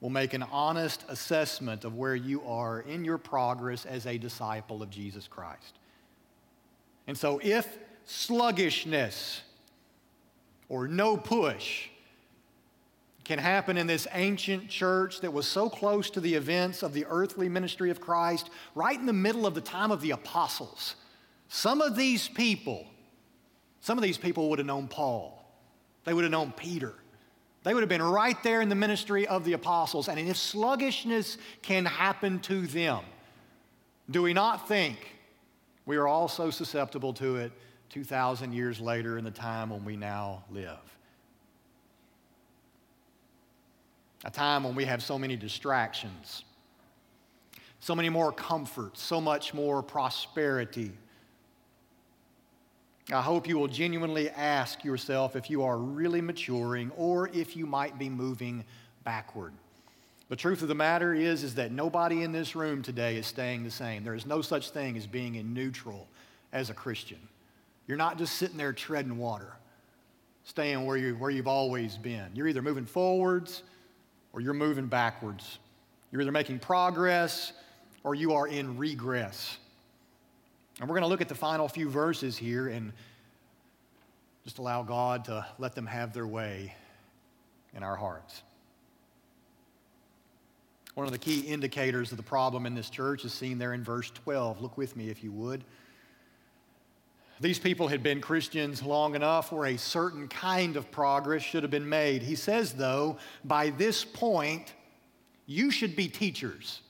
will 0.00 0.10
make 0.10 0.32
an 0.32 0.44
honest 0.44 1.04
assessment 1.08 1.84
of 1.84 1.96
where 1.96 2.14
you 2.14 2.42
are 2.44 2.80
in 2.80 3.04
your 3.04 3.18
progress 3.18 3.84
as 3.84 4.06
a 4.06 4.16
disciple 4.16 4.82
of 4.82 4.90
Jesus 4.90 5.26
Christ. 5.26 5.78
And 7.06 7.18
so, 7.18 7.40
if 7.42 7.78
sluggishness 8.04 9.42
or 10.68 10.86
no 10.86 11.16
push 11.16 11.88
can 13.24 13.38
happen 13.38 13.76
in 13.76 13.86
this 13.86 14.06
ancient 14.14 14.68
church 14.68 15.20
that 15.20 15.32
was 15.32 15.46
so 15.46 15.68
close 15.68 16.08
to 16.08 16.20
the 16.20 16.34
events 16.34 16.82
of 16.82 16.94
the 16.94 17.04
earthly 17.10 17.48
ministry 17.48 17.90
of 17.90 18.00
Christ, 18.00 18.48
right 18.74 18.98
in 18.98 19.04
the 19.04 19.12
middle 19.12 19.46
of 19.46 19.54
the 19.54 19.60
time 19.60 19.90
of 19.90 20.00
the 20.00 20.12
apostles, 20.12 20.94
some 21.48 21.82
of 21.82 21.96
these 21.96 22.28
people, 22.28 22.86
some 23.80 23.98
of 23.98 24.02
these 24.02 24.18
people 24.18 24.50
would 24.50 24.58
have 24.58 24.66
known 24.66 24.88
Paul, 24.88 25.44
they 26.04 26.14
would 26.14 26.24
have 26.24 26.30
known 26.30 26.52
Peter. 26.52 26.94
They 27.64 27.74
would 27.74 27.82
have 27.82 27.88
been 27.88 28.02
right 28.02 28.40
there 28.42 28.62
in 28.62 28.68
the 28.68 28.74
ministry 28.74 29.26
of 29.26 29.44
the 29.44 29.52
apostles. 29.52 30.08
And 30.08 30.18
if 30.18 30.36
sluggishness 30.36 31.36
can 31.60 31.84
happen 31.84 32.38
to 32.40 32.66
them, 32.66 33.00
do 34.10 34.22
we 34.22 34.32
not 34.32 34.68
think 34.68 34.96
we 35.84 35.96
are 35.96 36.06
also 36.06 36.50
susceptible 36.50 37.12
to 37.14 37.36
it 37.36 37.52
2,000 37.90 38.52
years 38.52 38.80
later 38.80 39.18
in 39.18 39.24
the 39.24 39.30
time 39.30 39.70
when 39.70 39.84
we 39.84 39.96
now 39.96 40.44
live? 40.50 40.78
A 44.24 44.30
time 44.30 44.64
when 44.64 44.74
we 44.74 44.84
have 44.84 45.02
so 45.02 45.18
many 45.18 45.36
distractions, 45.36 46.44
so 47.80 47.94
many 47.94 48.08
more 48.08 48.32
comforts, 48.32 49.02
so 49.02 49.20
much 49.20 49.52
more 49.52 49.82
prosperity, 49.82 50.92
I 53.10 53.22
hope 53.22 53.48
you 53.48 53.58
will 53.58 53.68
genuinely 53.68 54.28
ask 54.28 54.84
yourself 54.84 55.34
if 55.34 55.48
you 55.48 55.62
are 55.62 55.78
really 55.78 56.20
maturing 56.20 56.90
or 56.94 57.28
if 57.28 57.56
you 57.56 57.64
might 57.64 57.98
be 57.98 58.10
moving 58.10 58.64
backward. 59.02 59.54
The 60.28 60.36
truth 60.36 60.60
of 60.60 60.68
the 60.68 60.74
matter 60.74 61.14
is, 61.14 61.42
is 61.42 61.54
that 61.54 61.72
nobody 61.72 62.22
in 62.22 62.32
this 62.32 62.54
room 62.54 62.82
today 62.82 63.16
is 63.16 63.26
staying 63.26 63.64
the 63.64 63.70
same. 63.70 64.04
There 64.04 64.14
is 64.14 64.26
no 64.26 64.42
such 64.42 64.70
thing 64.70 64.94
as 64.98 65.06
being 65.06 65.36
in 65.36 65.54
neutral 65.54 66.06
as 66.52 66.68
a 66.68 66.74
Christian. 66.74 67.18
You're 67.86 67.96
not 67.96 68.18
just 68.18 68.34
sitting 68.34 68.58
there 68.58 68.74
treading 68.74 69.16
water, 69.16 69.56
staying 70.44 70.84
where, 70.84 70.98
you, 70.98 71.14
where 71.14 71.30
you've 71.30 71.48
always 71.48 71.96
been. 71.96 72.28
You're 72.34 72.48
either 72.48 72.60
moving 72.60 72.84
forwards 72.84 73.62
or 74.34 74.42
you're 74.42 74.52
moving 74.52 74.86
backwards. 74.86 75.58
You're 76.12 76.20
either 76.20 76.32
making 76.32 76.58
progress 76.58 77.54
or 78.04 78.14
you 78.14 78.34
are 78.34 78.48
in 78.48 78.76
regress. 78.76 79.56
And 80.80 80.88
we're 80.88 80.94
going 80.94 81.02
to 81.02 81.08
look 81.08 81.20
at 81.20 81.28
the 81.28 81.34
final 81.34 81.68
few 81.68 81.88
verses 81.88 82.36
here 82.36 82.68
and 82.68 82.92
just 84.44 84.58
allow 84.58 84.82
God 84.82 85.24
to 85.26 85.44
let 85.58 85.74
them 85.74 85.86
have 85.86 86.12
their 86.12 86.26
way 86.26 86.74
in 87.74 87.82
our 87.82 87.96
hearts. 87.96 88.42
One 90.94 91.06
of 91.06 91.12
the 91.12 91.18
key 91.18 91.40
indicators 91.40 92.10
of 92.10 92.16
the 92.16 92.22
problem 92.22 92.66
in 92.66 92.74
this 92.74 92.90
church 92.90 93.24
is 93.24 93.32
seen 93.32 93.58
there 93.58 93.72
in 93.72 93.84
verse 93.84 94.10
12. 94.10 94.60
Look 94.60 94.76
with 94.76 94.96
me 94.96 95.10
if 95.10 95.22
you 95.22 95.30
would. 95.32 95.64
These 97.40 97.60
people 97.60 97.86
had 97.86 98.02
been 98.02 98.20
Christians 98.20 98.82
long 98.82 99.14
enough 99.14 99.52
where 99.52 99.66
a 99.66 99.76
certain 99.76 100.26
kind 100.26 100.76
of 100.76 100.90
progress 100.90 101.42
should 101.42 101.62
have 101.62 101.70
been 101.70 101.88
made. 101.88 102.22
He 102.22 102.34
says, 102.34 102.72
though, 102.72 103.18
by 103.44 103.70
this 103.70 104.04
point, 104.04 104.74
you 105.46 105.70
should 105.70 105.94
be 105.94 106.08
teachers. 106.08 106.82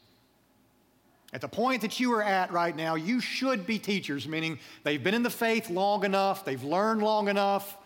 At 1.32 1.42
the 1.42 1.48
point 1.48 1.82
that 1.82 2.00
you 2.00 2.12
are 2.14 2.22
at 2.22 2.52
right 2.52 2.74
now, 2.74 2.94
you 2.94 3.20
should 3.20 3.66
be 3.66 3.78
teachers, 3.78 4.26
meaning 4.26 4.58
they've 4.82 5.02
been 5.02 5.14
in 5.14 5.22
the 5.22 5.30
faith 5.30 5.68
long 5.68 6.04
enough, 6.04 6.44
they've 6.44 6.62
learned 6.62 7.02
long 7.02 7.28
enough, 7.28 7.76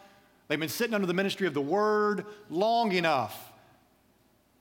they've 0.46 0.60
been 0.60 0.68
sitting 0.68 0.94
under 0.94 1.08
the 1.08 1.14
ministry 1.14 1.48
of 1.48 1.54
the 1.54 1.60
word 1.60 2.24
long 2.50 2.92
enough. 2.92 3.52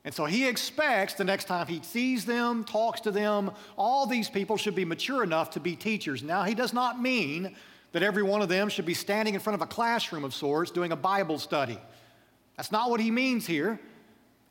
And 0.03 0.11
so 0.11 0.25
he 0.25 0.47
expects 0.47 1.13
the 1.13 1.23
next 1.23 1.45
time 1.45 1.67
he 1.67 1.79
sees 1.83 2.25
them, 2.25 2.63
talks 2.63 3.01
to 3.01 3.11
them, 3.11 3.51
all 3.77 4.07
these 4.07 4.29
people 4.29 4.57
should 4.57 4.73
be 4.73 4.83
mature 4.83 5.23
enough 5.23 5.51
to 5.51 5.59
be 5.59 5.75
teachers. 5.75 6.23
Now, 6.23 6.43
he 6.43 6.55
does 6.55 6.73
not 6.73 7.00
mean 7.00 7.55
that 7.91 8.01
every 8.01 8.23
one 8.23 8.41
of 8.41 8.50
them 8.50 8.67
should 8.69 8.85
be 8.85 8.95
standing 8.95 9.35
in 9.35 9.39
front 9.39 9.55
of 9.55 9.61
a 9.61 9.67
classroom 9.67 10.23
of 10.23 10.33
sorts 10.33 10.71
doing 10.71 10.91
a 10.91 10.95
Bible 10.95 11.38
study. 11.38 11.77
That's 12.57 12.71
not 12.71 12.89
what 12.89 13.00
he 13.00 13.11
means 13.11 13.45
here. 13.45 13.79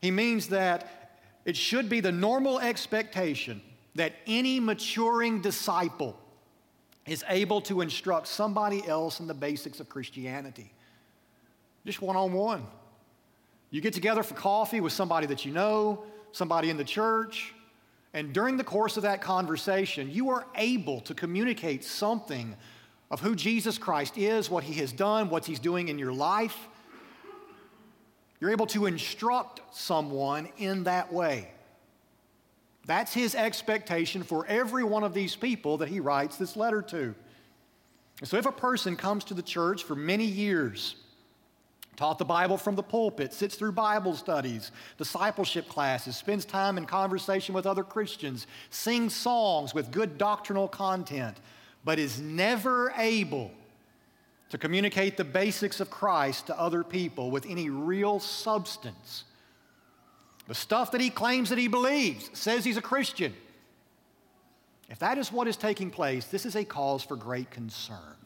He 0.00 0.12
means 0.12 0.48
that 0.48 1.18
it 1.44 1.56
should 1.56 1.88
be 1.88 1.98
the 1.98 2.12
normal 2.12 2.60
expectation 2.60 3.60
that 3.94 4.12
any 4.26 4.60
maturing 4.60 5.40
disciple 5.40 6.18
is 7.06 7.24
able 7.28 7.60
to 7.62 7.80
instruct 7.80 8.28
somebody 8.28 8.86
else 8.86 9.20
in 9.20 9.26
the 9.26 9.34
basics 9.34 9.80
of 9.80 9.88
Christianity. 9.88 10.72
Just 11.84 12.00
one 12.00 12.16
on 12.16 12.32
one. 12.32 12.66
You 13.70 13.80
get 13.80 13.94
together 13.94 14.22
for 14.22 14.34
coffee 14.34 14.80
with 14.80 14.92
somebody 14.92 15.26
that 15.28 15.44
you 15.44 15.52
know, 15.52 16.04
somebody 16.32 16.70
in 16.70 16.76
the 16.76 16.84
church, 16.84 17.54
and 18.12 18.32
during 18.32 18.56
the 18.56 18.64
course 18.64 18.96
of 18.96 19.04
that 19.04 19.22
conversation, 19.22 20.10
you 20.10 20.30
are 20.30 20.44
able 20.56 21.00
to 21.02 21.14
communicate 21.14 21.84
something 21.84 22.56
of 23.10 23.20
who 23.20 23.36
Jesus 23.36 23.78
Christ 23.78 24.18
is, 24.18 24.50
what 24.50 24.64
he 24.64 24.74
has 24.74 24.92
done, 24.92 25.30
what 25.30 25.44
he's 25.44 25.60
doing 25.60 25.88
in 25.88 25.98
your 25.98 26.12
life. 26.12 26.56
You're 28.40 28.50
able 28.50 28.66
to 28.68 28.86
instruct 28.86 29.60
someone 29.72 30.48
in 30.58 30.84
that 30.84 31.12
way. 31.12 31.50
That's 32.90 33.14
his 33.14 33.36
expectation 33.36 34.24
for 34.24 34.44
every 34.48 34.82
one 34.82 35.04
of 35.04 35.14
these 35.14 35.36
people 35.36 35.76
that 35.76 35.88
he 35.88 36.00
writes 36.00 36.38
this 36.38 36.56
letter 36.56 36.82
to. 36.82 37.14
So 38.24 38.36
if 38.36 38.46
a 38.46 38.50
person 38.50 38.96
comes 38.96 39.22
to 39.26 39.34
the 39.34 39.44
church 39.44 39.84
for 39.84 39.94
many 39.94 40.24
years, 40.24 40.96
taught 41.94 42.18
the 42.18 42.24
Bible 42.24 42.56
from 42.56 42.74
the 42.74 42.82
pulpit, 42.82 43.32
sits 43.32 43.54
through 43.54 43.70
Bible 43.70 44.16
studies, 44.16 44.72
discipleship 44.98 45.68
classes, 45.68 46.16
spends 46.16 46.44
time 46.44 46.76
in 46.78 46.84
conversation 46.84 47.54
with 47.54 47.64
other 47.64 47.84
Christians, 47.84 48.48
sings 48.70 49.14
songs 49.14 49.72
with 49.72 49.92
good 49.92 50.18
doctrinal 50.18 50.66
content, 50.66 51.36
but 51.84 52.00
is 52.00 52.18
never 52.20 52.92
able 52.96 53.52
to 54.48 54.58
communicate 54.58 55.16
the 55.16 55.22
basics 55.22 55.78
of 55.78 55.90
Christ 55.90 56.48
to 56.48 56.58
other 56.58 56.82
people 56.82 57.30
with 57.30 57.46
any 57.46 57.70
real 57.70 58.18
substance, 58.18 59.26
the 60.50 60.54
stuff 60.56 60.90
that 60.90 61.00
he 61.00 61.10
claims 61.10 61.50
that 61.50 61.58
he 61.58 61.68
believes, 61.68 62.28
says 62.32 62.64
he's 62.64 62.76
a 62.76 62.82
Christian. 62.82 63.32
If 64.88 64.98
that 64.98 65.16
is 65.16 65.30
what 65.30 65.46
is 65.46 65.56
taking 65.56 65.92
place, 65.92 66.24
this 66.24 66.44
is 66.44 66.56
a 66.56 66.64
cause 66.64 67.04
for 67.04 67.14
great 67.14 67.52
concern. 67.52 68.16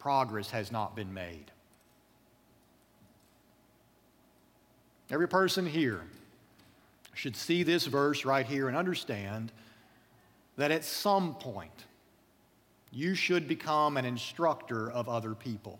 Progress 0.00 0.50
has 0.50 0.72
not 0.72 0.96
been 0.96 1.14
made. 1.14 1.52
Every 5.12 5.28
person 5.28 5.64
here 5.64 6.00
should 7.14 7.36
see 7.36 7.62
this 7.62 7.86
verse 7.86 8.24
right 8.24 8.46
here 8.46 8.66
and 8.66 8.76
understand 8.76 9.52
that 10.56 10.72
at 10.72 10.82
some 10.82 11.36
point 11.36 11.84
you 12.90 13.14
should 13.14 13.46
become 13.46 13.96
an 13.96 14.04
instructor 14.04 14.90
of 14.90 15.08
other 15.08 15.36
people. 15.36 15.78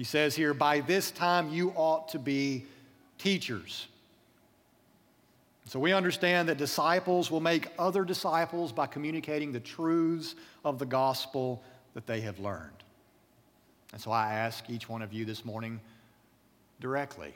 He 0.00 0.04
says 0.04 0.34
here, 0.34 0.54
by 0.54 0.80
this 0.80 1.10
time 1.10 1.50
you 1.50 1.74
ought 1.76 2.08
to 2.12 2.18
be 2.18 2.64
teachers. 3.18 3.86
So 5.66 5.78
we 5.78 5.92
understand 5.92 6.48
that 6.48 6.56
disciples 6.56 7.30
will 7.30 7.40
make 7.40 7.68
other 7.78 8.06
disciples 8.06 8.72
by 8.72 8.86
communicating 8.86 9.52
the 9.52 9.60
truths 9.60 10.36
of 10.64 10.78
the 10.78 10.86
gospel 10.86 11.62
that 11.92 12.06
they 12.06 12.22
have 12.22 12.38
learned. 12.38 12.82
And 13.92 14.00
so 14.00 14.10
I 14.10 14.32
ask 14.32 14.70
each 14.70 14.88
one 14.88 15.02
of 15.02 15.12
you 15.12 15.26
this 15.26 15.44
morning 15.44 15.78
directly 16.80 17.34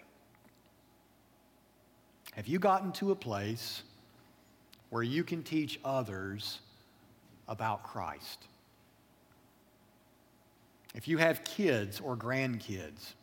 Have 2.33 2.47
you 2.47 2.59
gotten 2.59 2.93
to 2.93 3.11
a 3.11 3.15
place 3.15 3.83
where 4.89 5.03
you 5.03 5.23
can 5.23 5.43
teach 5.43 5.79
others 5.85 6.61
about 7.47 7.83
Christ? 7.83 8.47
If 10.95 11.09
you 11.09 11.19
have 11.19 11.45
kids 11.45 12.01
or 12.01 12.17
grandkids, 12.17 13.15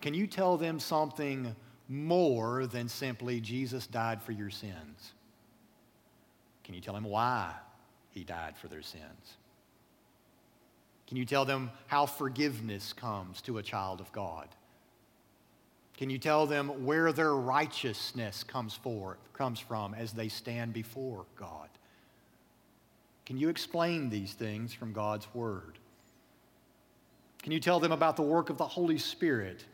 can 0.00 0.14
you 0.14 0.26
tell 0.26 0.56
them 0.56 0.80
something 0.80 1.54
more 1.88 2.66
than 2.66 2.88
simply 2.88 3.40
Jesus 3.40 3.86
died 3.86 4.22
for 4.22 4.32
your 4.32 4.50
sins? 4.50 5.12
Can 6.64 6.74
you 6.74 6.80
tell 6.80 6.94
them 6.94 7.04
why 7.04 7.52
he 8.10 8.24
died 8.24 8.56
for 8.56 8.68
their 8.68 8.82
sins? 8.82 9.36
Can 11.06 11.16
you 11.16 11.24
tell 11.24 11.46
them 11.46 11.70
how 11.86 12.04
forgiveness 12.04 12.92
comes 12.92 13.40
to 13.42 13.58
a 13.58 13.62
child 13.62 14.00
of 14.00 14.12
God? 14.12 14.48
Can 15.96 16.10
you 16.10 16.18
tell 16.18 16.46
them 16.46 16.84
where 16.84 17.12
their 17.12 17.34
righteousness 17.34 18.44
comes, 18.44 18.74
for, 18.74 19.18
comes 19.32 19.58
from 19.58 19.94
as 19.94 20.12
they 20.12 20.28
stand 20.28 20.72
before 20.72 21.24
God? 21.34 21.68
Can 23.28 23.36
you 23.36 23.50
explain 23.50 24.08
these 24.08 24.32
things 24.32 24.72
from 24.72 24.94
God's 24.94 25.28
Word? 25.34 25.78
Can 27.42 27.52
you 27.52 27.60
tell 27.60 27.78
them 27.78 27.92
about 27.92 28.16
the 28.16 28.22
work 28.22 28.48
of 28.48 28.56
the 28.56 28.66
Holy 28.66 28.96
Spirit 28.96 29.66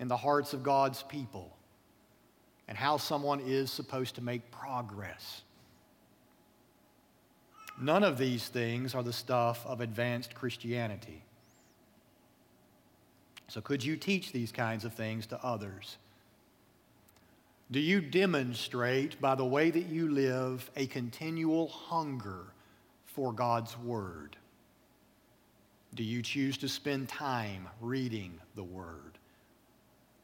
in 0.00 0.08
the 0.08 0.16
hearts 0.16 0.54
of 0.54 0.62
God's 0.62 1.02
people 1.02 1.54
and 2.66 2.78
how 2.78 2.96
someone 2.96 3.40
is 3.40 3.70
supposed 3.70 4.14
to 4.14 4.22
make 4.22 4.50
progress? 4.50 5.42
None 7.78 8.02
of 8.02 8.16
these 8.16 8.48
things 8.48 8.94
are 8.94 9.02
the 9.02 9.12
stuff 9.12 9.62
of 9.66 9.82
advanced 9.82 10.34
Christianity. 10.34 11.22
So, 13.48 13.60
could 13.60 13.84
you 13.84 13.98
teach 13.98 14.32
these 14.32 14.50
kinds 14.50 14.86
of 14.86 14.94
things 14.94 15.26
to 15.26 15.44
others? 15.44 15.98
Do 17.70 17.80
you 17.80 18.00
demonstrate 18.00 19.20
by 19.20 19.34
the 19.34 19.44
way 19.44 19.70
that 19.70 19.86
you 19.86 20.08
live 20.08 20.70
a 20.76 20.86
continual 20.86 21.68
hunger 21.68 22.44
for 23.06 23.32
God's 23.32 23.76
Word? 23.76 24.36
Do 25.94 26.04
you 26.04 26.22
choose 26.22 26.56
to 26.58 26.68
spend 26.68 27.08
time 27.08 27.66
reading 27.80 28.38
the 28.54 28.62
Word? 28.62 29.18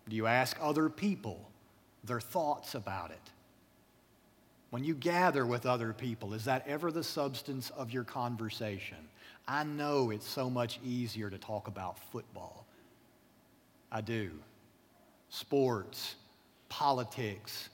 Do 0.09 0.15
you 0.15 0.27
ask 0.27 0.57
other 0.61 0.89
people 0.89 1.51
their 2.05 2.21
thoughts 2.21 2.77
about 2.77 3.11
it? 3.11 3.31
When 4.71 4.85
you 4.85 4.95
gather 4.95 5.45
with 5.45 5.67
other 5.67 5.93
people, 5.93 6.35
is 6.35 6.45
that 6.45 6.67
ever 6.67 6.93
the 6.93 7.05
substance 7.05 7.71
of 7.71 7.91
your 7.93 8.05
conversation? 8.05 8.97
I 9.49 9.65
know 9.65 10.11
it's 10.11 10.29
so 10.29 10.49
much 10.49 10.79
easier 10.85 11.29
to 11.29 11.39
talk 11.39 11.67
about 11.67 11.99
football. 12.11 12.65
I 13.91 14.01
do. 14.01 14.31
Sports, 15.29 16.15
politics, 16.73 17.69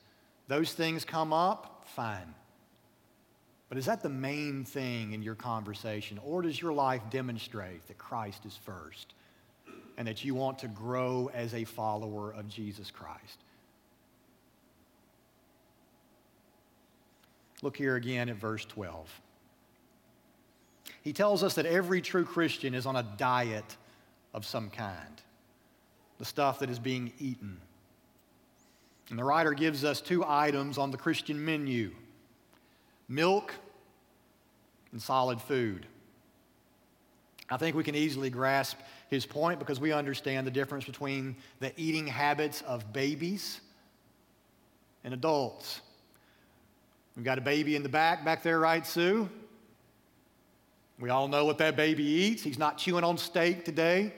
those 0.48 0.72
things 0.72 1.04
come 1.04 1.32
up, 1.32 1.84
fine. 1.94 2.34
But 3.68 3.78
is 3.78 3.86
that 3.86 4.02
the 4.02 4.08
main 4.08 4.64
thing 4.64 5.12
in 5.12 5.22
your 5.22 5.36
conversation? 5.36 6.18
Or 6.24 6.42
does 6.42 6.60
your 6.60 6.72
life 6.72 7.02
demonstrate 7.08 7.86
that 7.86 7.96
Christ 7.96 8.44
is 8.44 8.56
first 8.56 9.14
and 9.96 10.08
that 10.08 10.24
you 10.24 10.34
want 10.34 10.58
to 10.60 10.68
grow 10.68 11.30
as 11.32 11.54
a 11.54 11.62
follower 11.62 12.32
of 12.32 12.48
Jesus 12.48 12.90
Christ? 12.90 13.38
Look 17.62 17.76
here 17.76 17.94
again 17.94 18.28
at 18.28 18.36
verse 18.36 18.64
12. 18.64 19.08
He 21.02 21.12
tells 21.12 21.44
us 21.44 21.54
that 21.54 21.66
every 21.66 22.00
true 22.00 22.24
Christian 22.24 22.74
is 22.74 22.84
on 22.84 22.96
a 22.96 23.06
diet 23.16 23.76
of 24.34 24.44
some 24.44 24.70
kind, 24.70 25.22
the 26.18 26.24
stuff 26.24 26.58
that 26.58 26.70
is 26.70 26.80
being 26.80 27.12
eaten. 27.20 27.60
And 29.10 29.18
the 29.18 29.24
writer 29.24 29.52
gives 29.52 29.84
us 29.84 30.00
two 30.00 30.24
items 30.26 30.78
on 30.78 30.90
the 30.90 30.98
Christian 30.98 31.44
menu 31.44 31.92
milk 33.08 33.54
and 34.92 35.00
solid 35.00 35.40
food. 35.40 35.86
I 37.50 37.56
think 37.56 37.74
we 37.74 37.82
can 37.82 37.94
easily 37.94 38.28
grasp 38.28 38.76
his 39.08 39.24
point 39.24 39.58
because 39.58 39.80
we 39.80 39.92
understand 39.92 40.46
the 40.46 40.50
difference 40.50 40.84
between 40.84 41.36
the 41.60 41.72
eating 41.80 42.06
habits 42.06 42.62
of 42.62 42.92
babies 42.92 43.60
and 45.04 45.14
adults. 45.14 45.80
We've 47.16 47.24
got 47.24 47.38
a 47.38 47.42
baby 47.42 47.74
in 47.74 47.82
the 47.82 47.88
back, 47.88 48.24
back 48.24 48.42
there, 48.42 48.60
right, 48.60 48.86
Sue? 48.86 49.28
We 51.00 51.10
all 51.10 51.28
know 51.28 51.44
what 51.44 51.58
that 51.58 51.76
baby 51.76 52.04
eats. 52.04 52.42
He's 52.42 52.58
not 52.58 52.76
chewing 52.76 53.04
on 53.04 53.16
steak 53.16 53.64
today. 53.64 54.12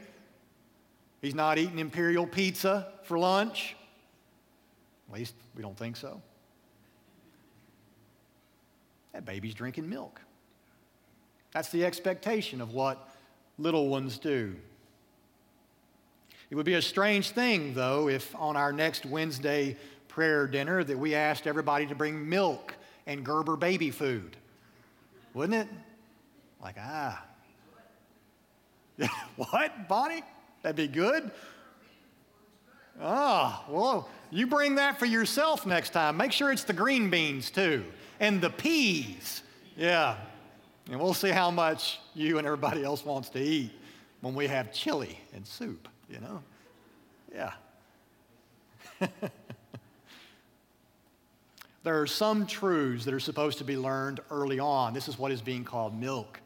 He's 1.23 1.35
not 1.35 1.59
eating 1.59 1.79
imperial 1.79 2.27
pizza 2.27 2.93
for 3.05 3.19
lunch. 3.19 3.77
At 5.11 5.19
least 5.19 5.35
we 5.57 5.63
don't 5.63 5.77
think 5.77 5.97
so. 5.97 6.23
That 9.13 9.25
baby's 9.25 9.55
drinking 9.55 9.89
milk. 9.89 10.21
That's 11.53 11.71
the 11.71 11.85
expectation 11.85 12.61
of 12.61 12.73
what 12.73 13.09
little 13.59 13.89
ones 13.89 14.19
do. 14.19 14.55
It 16.49 16.55
would 16.55 16.67
be 16.67 16.75
a 16.75 16.83
strange 16.83 17.31
thing, 17.31 17.75
though, 17.75 18.09
if 18.09 18.35
on 18.37 18.57
our 18.57 18.73
next 18.73 19.05
Wednesday 19.05 19.77
prayer 20.09 20.47
dinner 20.47 20.83
that 20.83 20.99
we 20.99 21.15
asked 21.15 21.47
everybody 21.47 21.87
to 21.87 21.95
bring 21.95 22.29
milk 22.29 22.75
and 23.07 23.25
Gerber 23.25 23.57
baby 23.57 23.91
food. 23.91 24.37
Wouldn't 25.35 25.69
it? 25.69 25.69
Like, 26.63 26.77
ah. 26.79 27.25
what, 29.37 29.89
Bonnie? 29.89 30.23
That'd 30.63 30.77
be 30.77 30.89
good? 30.89 31.31
Oh, 33.01 33.65
well, 33.69 34.09
you 34.31 34.47
bring 34.47 34.75
that 34.77 34.99
for 34.99 35.07
yourself 35.07 35.67
next 35.67 35.91
time. 35.91 36.17
Make 36.17 36.33
sure 36.33 36.53
it's 36.53 36.65
the 36.65 36.73
green 36.73 37.11
beans, 37.11 37.51
too, 37.51 37.85
and 38.19 38.41
the 38.41 38.51
peas. 38.51 39.43
Yeah. 39.77 40.17
And 40.91 41.01
we'll 41.01 41.15
see 41.15 41.31
how 41.31 41.51
much 41.51 42.01
you 42.15 42.39
and 42.39 42.47
everybody 42.47 42.85
else 42.85 43.05
wants 43.05 43.29
to 43.31 43.41
eat 43.41 43.73
when 44.21 44.35
we 44.35 44.47
have 44.47 44.73
chili 44.73 45.19
and 45.35 45.47
soup, 45.47 45.89
you 46.09 46.21
know? 46.21 46.43
Yeah. 47.33 47.53
There 51.83 52.01
are 52.01 52.07
some 52.07 52.47
truths 52.47 53.05
that 53.07 53.15
are 53.15 53.21
supposed 53.21 53.59
to 53.59 53.65
be 53.65 53.77
learned 53.77 54.21
early 54.31 54.59
on. 54.59 54.93
This 54.93 55.09
is 55.09 55.19
what 55.19 55.33
is 55.33 55.41
being 55.41 55.65
called 55.65 55.99
milk. 55.99 56.41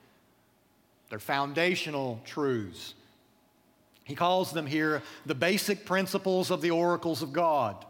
They're 1.09 1.19
foundational 1.19 2.21
truths. 2.25 2.95
He 4.05 4.15
calls 4.15 4.53
them 4.53 4.67
here 4.67 5.03
the 5.25 5.35
basic 5.35 5.87
principles 5.87 6.51
of 6.51 6.61
the 6.61 6.71
oracles 6.71 7.23
of 7.23 7.33
God. 7.33 7.85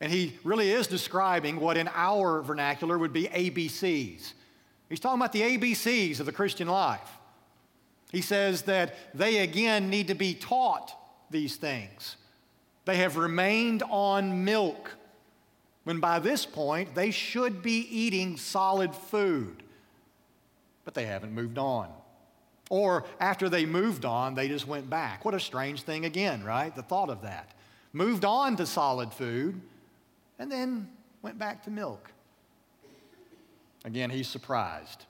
And 0.00 0.10
he 0.10 0.38
really 0.44 0.70
is 0.70 0.86
describing 0.86 1.60
what 1.60 1.76
in 1.76 1.88
our 1.94 2.42
vernacular 2.42 2.96
would 2.96 3.12
be 3.12 3.24
ABCs. 3.24 4.32
He's 4.88 5.00
talking 5.00 5.20
about 5.20 5.32
the 5.32 5.42
ABCs 5.42 6.20
of 6.20 6.26
the 6.26 6.32
Christian 6.32 6.68
life. 6.68 7.18
He 8.10 8.20
says 8.20 8.62
that 8.62 8.94
they 9.14 9.38
again 9.38 9.90
need 9.90 10.08
to 10.08 10.14
be 10.14 10.34
taught 10.34 10.94
these 11.30 11.56
things. 11.56 12.16
They 12.84 12.96
have 12.96 13.16
remained 13.16 13.82
on 13.88 14.44
milk 14.44 14.96
when 15.84 15.98
by 15.98 16.18
this 16.18 16.44
point 16.46 16.94
they 16.94 17.10
should 17.10 17.62
be 17.62 17.86
eating 17.90 18.36
solid 18.36 18.94
food, 18.94 19.62
but 20.84 20.94
they 20.94 21.06
haven't 21.06 21.32
moved 21.32 21.58
on. 21.58 21.88
Or 22.72 23.04
after 23.20 23.50
they 23.50 23.66
moved 23.66 24.06
on, 24.06 24.34
they 24.34 24.48
just 24.48 24.66
went 24.66 24.88
back. 24.88 25.26
What 25.26 25.34
a 25.34 25.40
strange 25.40 25.82
thing, 25.82 26.06
again, 26.06 26.42
right? 26.42 26.74
The 26.74 26.82
thought 26.82 27.10
of 27.10 27.20
that. 27.20 27.50
Moved 27.92 28.24
on 28.24 28.56
to 28.56 28.64
solid 28.64 29.12
food 29.12 29.60
and 30.38 30.50
then 30.50 30.88
went 31.20 31.38
back 31.38 31.64
to 31.64 31.70
milk. 31.70 32.10
Again, 33.84 34.08
he's 34.08 34.26
surprised. 34.26 35.04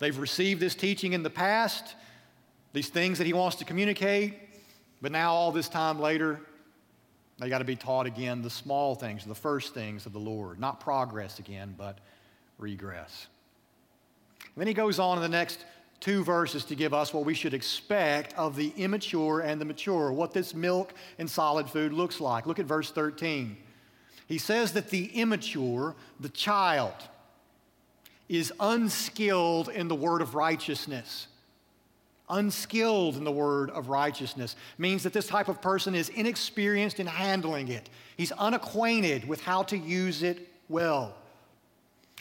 They've 0.00 0.18
received 0.18 0.58
this 0.58 0.74
teaching 0.74 1.12
in 1.12 1.22
the 1.22 1.30
past, 1.30 1.94
these 2.72 2.88
things 2.88 3.18
that 3.18 3.26
he 3.28 3.32
wants 3.32 3.54
to 3.58 3.64
communicate, 3.64 4.34
but 5.00 5.12
now, 5.12 5.34
all 5.34 5.52
this 5.52 5.68
time 5.68 6.00
later, 6.00 6.40
they 7.38 7.48
got 7.48 7.58
to 7.58 7.64
be 7.64 7.76
taught 7.76 8.06
again 8.06 8.42
the 8.42 8.50
small 8.50 8.96
things, 8.96 9.24
the 9.24 9.36
first 9.36 9.72
things 9.72 10.04
of 10.04 10.12
the 10.12 10.18
Lord. 10.18 10.58
Not 10.58 10.80
progress 10.80 11.38
again, 11.38 11.76
but 11.78 11.98
regress. 12.58 13.28
Then 14.56 14.66
he 14.66 14.74
goes 14.74 14.98
on 14.98 15.18
in 15.18 15.22
the 15.22 15.28
next 15.28 15.64
two 16.00 16.24
verses 16.24 16.64
to 16.66 16.74
give 16.74 16.94
us 16.94 17.12
what 17.12 17.24
we 17.24 17.34
should 17.34 17.54
expect 17.54 18.34
of 18.34 18.56
the 18.56 18.72
immature 18.76 19.40
and 19.40 19.60
the 19.60 19.64
mature, 19.64 20.12
what 20.12 20.32
this 20.32 20.54
milk 20.54 20.94
and 21.18 21.28
solid 21.28 21.68
food 21.68 21.92
looks 21.92 22.20
like. 22.20 22.46
Look 22.46 22.58
at 22.58 22.66
verse 22.66 22.90
13. 22.90 23.56
He 24.26 24.38
says 24.38 24.72
that 24.72 24.90
the 24.90 25.06
immature, 25.06 25.94
the 26.20 26.28
child, 26.28 26.94
is 28.28 28.52
unskilled 28.58 29.68
in 29.68 29.88
the 29.88 29.94
word 29.94 30.20
of 30.20 30.34
righteousness 30.34 31.28
unskilled 32.28 33.16
in 33.16 33.24
the 33.24 33.32
word 33.32 33.70
of 33.70 33.88
righteousness 33.88 34.56
means 34.78 35.02
that 35.02 35.12
this 35.12 35.26
type 35.26 35.48
of 35.48 35.62
person 35.62 35.94
is 35.94 36.08
inexperienced 36.10 36.98
in 37.00 37.06
handling 37.06 37.68
it. 37.68 37.88
He's 38.16 38.32
unacquainted 38.32 39.28
with 39.28 39.42
how 39.42 39.62
to 39.64 39.76
use 39.76 40.22
it 40.22 40.48
well. 40.68 41.14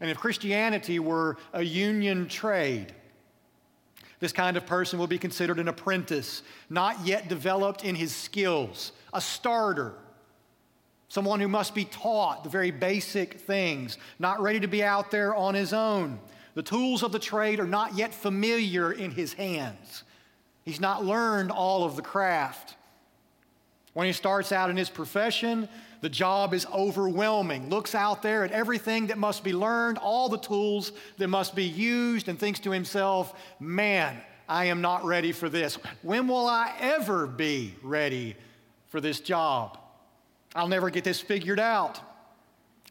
And 0.01 0.09
if 0.09 0.17
Christianity 0.17 0.99
were 0.99 1.37
a 1.53 1.63
union 1.63 2.27
trade, 2.27 2.93
this 4.19 4.31
kind 4.31 4.57
of 4.57 4.65
person 4.65 4.99
will 4.99 5.07
be 5.07 5.17
considered 5.17 5.59
an 5.59 5.67
apprentice, 5.67 6.41
not 6.69 7.05
yet 7.05 7.27
developed 7.27 7.83
in 7.83 7.95
his 7.95 8.13
skills, 8.13 8.91
a 9.13 9.21
starter, 9.21 9.93
someone 11.07 11.39
who 11.39 11.47
must 11.47 11.75
be 11.75 11.85
taught 11.85 12.43
the 12.43 12.49
very 12.49 12.71
basic 12.71 13.39
things, 13.41 13.97
not 14.19 14.41
ready 14.41 14.59
to 14.59 14.67
be 14.67 14.83
out 14.83 15.11
there 15.11 15.35
on 15.35 15.53
his 15.53 15.73
own. 15.73 16.19
The 16.55 16.63
tools 16.63 17.03
of 17.03 17.11
the 17.11 17.19
trade 17.19 17.59
are 17.59 17.67
not 17.67 17.95
yet 17.95 18.13
familiar 18.13 18.91
in 18.91 19.11
his 19.11 19.33
hands. 19.33 20.03
He's 20.63 20.79
not 20.79 21.05
learned 21.05 21.51
all 21.51 21.83
of 21.83 21.95
the 21.95 22.01
craft. 22.01 22.75
When 23.93 24.07
he 24.07 24.13
starts 24.13 24.51
out 24.51 24.69
in 24.69 24.75
his 24.75 24.89
profession, 24.89 25.69
the 26.01 26.09
job 26.09 26.53
is 26.53 26.65
overwhelming. 26.67 27.69
Looks 27.69 27.95
out 27.95 28.21
there 28.21 28.43
at 28.43 28.51
everything 28.51 29.07
that 29.07 29.17
must 29.17 29.43
be 29.43 29.53
learned, 29.53 29.97
all 29.97 30.29
the 30.29 30.37
tools 30.37 30.91
that 31.17 31.27
must 31.27 31.55
be 31.55 31.63
used, 31.65 32.27
and 32.27 32.39
thinks 32.39 32.59
to 32.61 32.71
himself, 32.71 33.33
man, 33.59 34.17
I 34.47 34.65
am 34.65 34.81
not 34.81 35.03
ready 35.05 35.31
for 35.31 35.49
this. 35.49 35.77
When 36.01 36.27
will 36.27 36.47
I 36.47 36.73
ever 36.79 37.27
be 37.27 37.75
ready 37.81 38.35
for 38.87 39.01
this 39.01 39.19
job? 39.19 39.79
I'll 40.55 40.67
never 40.67 40.89
get 40.89 41.03
this 41.03 41.19
figured 41.19 41.59
out. 41.59 41.99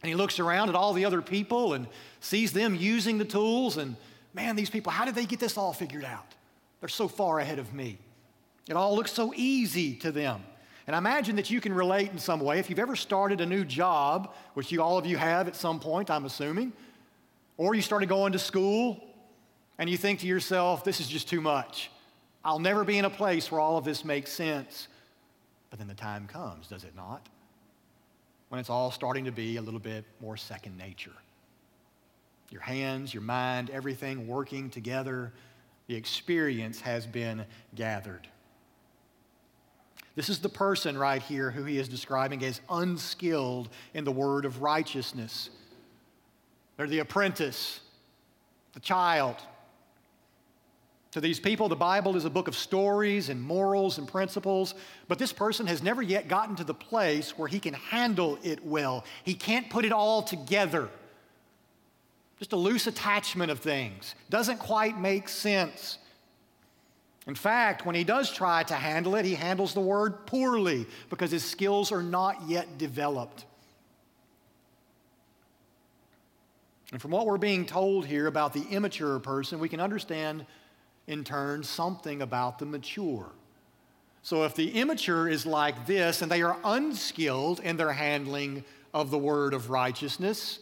And 0.03 0.09
he 0.09 0.14
looks 0.14 0.38
around 0.38 0.69
at 0.69 0.75
all 0.75 0.93
the 0.93 1.05
other 1.05 1.23
people 1.23 1.73
and 1.73 1.87
sees 2.21 2.53
them 2.53 2.75
using 2.75 3.19
the 3.19 3.25
tools, 3.25 3.77
and 3.77 3.97
man, 4.35 4.57
these 4.57 4.69
people, 4.71 4.93
how 4.93 5.05
did 5.05 5.14
they 5.14 5.27
get 5.27 5.40
this 5.40 5.57
all 5.57 5.73
figured 5.73 6.05
out? 6.05 6.27
They're 6.81 6.88
so 6.88 7.09
far 7.09 7.38
ahead 7.38 7.59
of 7.59 7.73
me. 7.73 7.99
It 8.69 8.77
all 8.77 8.95
looks 8.97 9.12
so 9.12 9.33
easy 9.35 9.95
to 9.97 10.12
them. 10.12 10.43
And 10.87 10.94
I 10.94 10.99
imagine 10.99 11.37
that 11.37 11.51
you 11.51 11.61
can 11.61 11.73
relate 11.73 12.11
in 12.11 12.18
some 12.18 12.40
way. 12.40 12.59
If 12.59 12.68
you've 12.68 12.79
ever 12.79 12.97
started 12.97 13.40
a 13.40 13.47
new 13.47 13.64
job, 13.64 14.35
which 14.53 14.70
you, 14.70 14.83
all 14.83 14.99
of 14.99 15.07
you 15.07 15.16
have 15.16 15.49
at 15.49 15.57
some 15.57 15.81
point, 15.81 16.11
I'm 16.11 16.27
assuming, 16.27 16.73
or 17.57 17.75
you 17.75 17.83
started 17.83 18.09
going 18.09 18.33
to 18.33 18.38
school 18.38 19.03
and 19.79 19.88
you 19.88 19.97
think 19.97 20.20
to 20.20 20.27
yourself, 20.27 20.85
this 20.85 21.01
is 21.01 21.09
just 21.09 21.29
too 21.29 21.40
much. 21.40 21.90
I'll 22.44 22.59
never 22.59 22.85
be 22.85 22.99
in 22.99 23.07
a 23.07 23.11
place 23.11 23.51
where 23.51 23.61
all 23.61 23.79
of 23.79 23.85
this 23.85 24.05
makes 24.05 24.31
sense. 24.31 24.88
But 25.70 25.79
then 25.79 25.88
the 25.88 25.94
time 25.94 26.27
comes, 26.27 26.68
does 26.68 26.85
it 26.85 26.94
not? 26.94 27.27
When 28.51 28.61
it's 28.61 28.70
all 28.70 28.90
starting 28.90 29.25
to 29.25 29.33
be 29.33 29.57
a 29.57 29.62
little 29.62 29.81
bit 29.81 30.05
more 30.20 30.37
second 30.37 30.77
nature. 30.77 31.14
Your 32.51 32.61
hands, 32.61 33.14
your 33.14 33.23
mind, 33.23 33.70
everything 33.70 34.29
working 34.29 34.68
together, 34.68 35.33
the 35.87 35.97
experience 35.97 36.81
has 36.83 37.07
been 37.07 37.47
gathered. 37.75 38.29
This 40.16 40.29
is 40.29 40.38
the 40.38 40.48
person 40.48 40.96
right 40.96 41.22
here 41.22 41.50
who 41.50 41.64
he 41.64 41.79
is 41.79 41.88
describing 41.88 42.44
as 42.44 42.61
unskilled 42.70 43.68
in 43.94 44.05
the 44.05 44.12
word 44.12 44.44
of 44.44 44.62
righteousness. 44.62 45.50
They're 46.77 46.87
the 46.87 47.00
apprentice, 47.00 47.81
the 48.72 48.81
child. 48.81 49.37
To 51.12 51.20
these 51.20 51.38
people, 51.38 51.68
the 51.68 51.77
Bible 51.77 52.16
is 52.16 52.24
a 52.24 52.31
book 52.31 52.48
of 52.48 52.57
stories 52.57 53.29
and 53.29 53.40
morals 53.40 53.98
and 53.98 54.09
principles, 54.09 54.74
but 55.07 55.18
this 55.18 55.33
person 55.33 55.66
has 55.66 55.83
never 55.83 56.03
yet 56.03 56.29
gotten 56.29 56.57
to 56.57 56.64
the 56.64 56.74
place 56.74 57.38
where 57.38 57.48
he 57.48 57.61
can 57.61 57.74
handle 57.74 58.38
it 58.42 58.64
well. 58.64 59.05
He 59.22 59.35
can't 59.35 59.70
put 59.70 59.85
it 59.85 59.92
all 59.92 60.22
together. 60.22 60.88
Just 62.38 62.53
a 62.53 62.57
loose 62.57 62.87
attachment 62.87 63.50
of 63.50 63.61
things. 63.61 64.16
Doesn't 64.29 64.59
quite 64.59 64.98
make 64.98 65.29
sense. 65.29 65.98
In 67.27 67.35
fact, 67.35 67.87
when 67.87 67.95
he 67.95 68.05
does 68.05 68.31
try 68.31 68.63
to 68.65 68.75
handle 68.75 69.15
it, 69.15 69.25
he 69.25 69.35
handles 69.35 69.73
the 69.73 69.81
word 69.81 70.27
poorly 70.27 70.87
because 71.09 71.31
his 71.31 71.45
skills 71.45 71.91
are 71.91 72.03
not 72.03 72.49
yet 72.49 72.77
developed. 72.77 73.47
And 76.93 77.01
from 77.01 77.11
what 77.11 77.27
we're 77.27 77.39
being 77.39 77.65
told 77.65 78.07
here 78.07 78.27
about 78.27 78.53
the 78.53 78.65
immature 78.71 79.19
person, 79.19 79.59
we 79.59 79.71
can 79.71 79.81
understand 79.81 80.45
in 81.07 81.25
turn 81.25 81.65
something 81.65 82.21
about 82.23 82.59
the 82.59 82.67
mature. 82.67 83.31
So 84.23 84.45
if 84.45 84.55
the 84.55 84.71
immature 84.79 85.29
is 85.29 85.45
like 85.45 85.87
this 85.87 86.23
and 86.23 86.31
they 86.31 86.43
are 86.43 86.59
unskilled 86.63 87.61
in 87.61 87.77
their 87.77 87.93
handling 87.93 88.65
of 88.93 89.11
the 89.11 89.19
word 89.19 89.55
of 89.55 89.71
righteousness, 89.71 90.61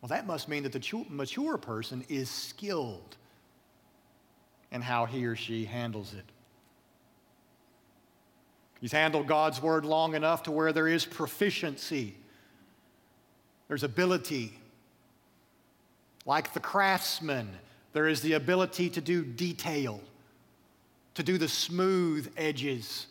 well, 0.00 0.08
that 0.08 0.26
must 0.26 0.48
mean 0.48 0.64
that 0.64 0.72
the 0.72 1.04
mature 1.08 1.56
person 1.56 2.04
is 2.08 2.28
skilled 2.28 3.16
in 4.72 4.80
how 4.80 5.04
he 5.04 5.24
or 5.26 5.36
she 5.36 5.66
handles 5.66 6.14
it. 6.14 6.24
He's 8.80 8.90
handled 8.90 9.28
God's 9.28 9.62
word 9.62 9.84
long 9.84 10.16
enough 10.16 10.42
to 10.44 10.50
where 10.50 10.72
there 10.72 10.88
is 10.88 11.06
proficiency, 11.06 12.16
there's 13.68 13.84
ability. 13.84 14.54
Like 16.24 16.52
the 16.52 16.60
craftsman, 16.60 17.48
there 17.92 18.06
is 18.06 18.22
the 18.22 18.34
ability 18.34 18.90
to 18.90 19.00
do 19.00 19.24
detail, 19.24 20.00
to 21.14 21.22
do 21.22 21.36
the 21.36 21.48
smooth 21.48 22.32
edges. 22.36 23.06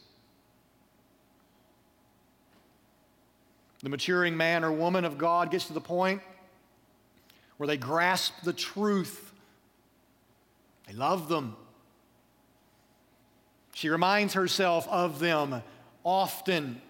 The 3.84 3.90
maturing 3.90 4.38
man 4.38 4.64
or 4.64 4.72
woman 4.72 5.04
of 5.04 5.18
God 5.18 5.52
gets 5.52 5.68
to 5.68 5.74
the 5.74 5.82
point 5.82 6.22
where 7.58 7.68
they 7.68 7.78
grasp 7.78 8.34
the 8.44 8.54
truth. 8.54 9.31
They 10.92 10.98
love 10.98 11.30
them. 11.30 11.56
She 13.74 13.88
reminds 13.88 14.34
herself 14.34 14.86
of 14.90 15.20
them 15.20 15.64
often. 16.04 16.82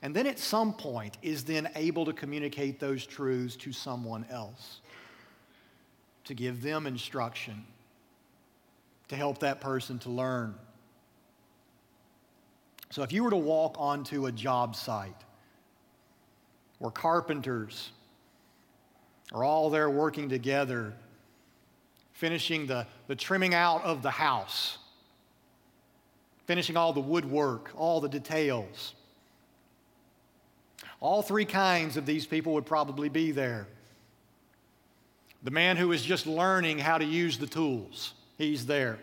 And 0.00 0.16
then 0.16 0.26
at 0.26 0.38
some 0.38 0.72
point 0.72 1.18
is 1.20 1.44
then 1.44 1.68
able 1.76 2.06
to 2.06 2.14
communicate 2.14 2.80
those 2.80 3.04
truths 3.04 3.54
to 3.56 3.72
someone 3.72 4.24
else, 4.30 4.80
to 6.24 6.32
give 6.32 6.62
them 6.62 6.86
instruction, 6.86 7.66
to 9.08 9.16
help 9.16 9.40
that 9.40 9.60
person 9.60 9.98
to 10.00 10.08
learn. 10.08 10.54
So 12.88 13.02
if 13.02 13.12
you 13.12 13.24
were 13.24 13.30
to 13.30 13.36
walk 13.36 13.76
onto 13.78 14.24
a 14.24 14.32
job 14.32 14.74
site 14.74 15.22
where 16.78 16.90
carpenters, 16.90 17.92
are 19.32 19.44
all 19.44 19.68
there 19.68 19.90
working 19.90 20.30
together, 20.30 20.94
finishing 22.20 22.66
the, 22.66 22.86
the 23.06 23.16
trimming 23.16 23.54
out 23.54 23.82
of 23.82 24.02
the 24.02 24.10
house, 24.10 24.76
finishing 26.44 26.76
all 26.76 26.92
the 26.92 27.00
woodwork, 27.00 27.70
all 27.74 27.98
the 27.98 28.10
details. 28.10 28.94
All 31.00 31.22
three 31.22 31.46
kinds 31.46 31.96
of 31.96 32.04
these 32.04 32.26
people 32.26 32.52
would 32.52 32.66
probably 32.66 33.08
be 33.08 33.32
there. 33.32 33.66
The 35.42 35.50
man 35.50 35.78
who 35.78 35.92
is 35.92 36.02
just 36.02 36.26
learning 36.26 36.78
how 36.78 36.98
to 36.98 37.06
use 37.06 37.38
the 37.38 37.46
tools, 37.46 38.12
he's 38.36 38.66
there. 38.66 38.98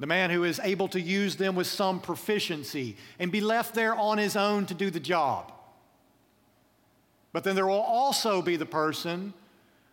The 0.00 0.06
man 0.06 0.30
who 0.30 0.44
is 0.44 0.58
able 0.64 0.88
to 0.88 1.00
use 1.00 1.36
them 1.36 1.54
with 1.54 1.66
some 1.66 2.00
proficiency 2.00 2.96
and 3.18 3.30
be 3.30 3.42
left 3.42 3.74
there 3.74 3.94
on 3.94 4.16
his 4.16 4.34
own 4.34 4.64
to 4.64 4.74
do 4.74 4.88
the 4.88 4.98
job. 4.98 5.52
But 7.34 7.44
then 7.44 7.54
there 7.54 7.66
will 7.66 7.74
also 7.74 8.40
be 8.40 8.56
the 8.56 8.64
person 8.64 9.34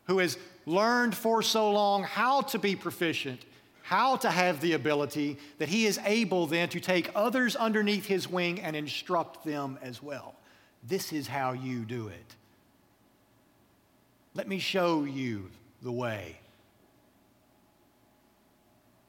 who 0.09 0.17
has 0.17 0.39
learned 0.65 1.15
for 1.15 1.43
so 1.43 1.71
long 1.71 2.01
how 2.01 2.41
to 2.41 2.57
be 2.57 2.75
proficient, 2.75 3.45
how 3.83 4.15
to 4.15 4.29
have 4.29 4.59
the 4.59 4.73
ability, 4.73 5.37
that 5.59 5.69
he 5.69 5.85
is 5.85 5.99
able 6.03 6.47
then 6.47 6.67
to 6.67 6.79
take 6.79 7.11
others 7.13 7.55
underneath 7.55 8.07
his 8.07 8.27
wing 8.27 8.59
and 8.59 8.75
instruct 8.75 9.45
them 9.45 9.77
as 9.83 10.01
well. 10.01 10.33
This 10.83 11.13
is 11.13 11.27
how 11.27 11.51
you 11.51 11.85
do 11.85 12.07
it. 12.07 12.35
Let 14.33 14.47
me 14.47 14.57
show 14.57 15.03
you 15.03 15.51
the 15.83 15.91
way. 15.91 16.39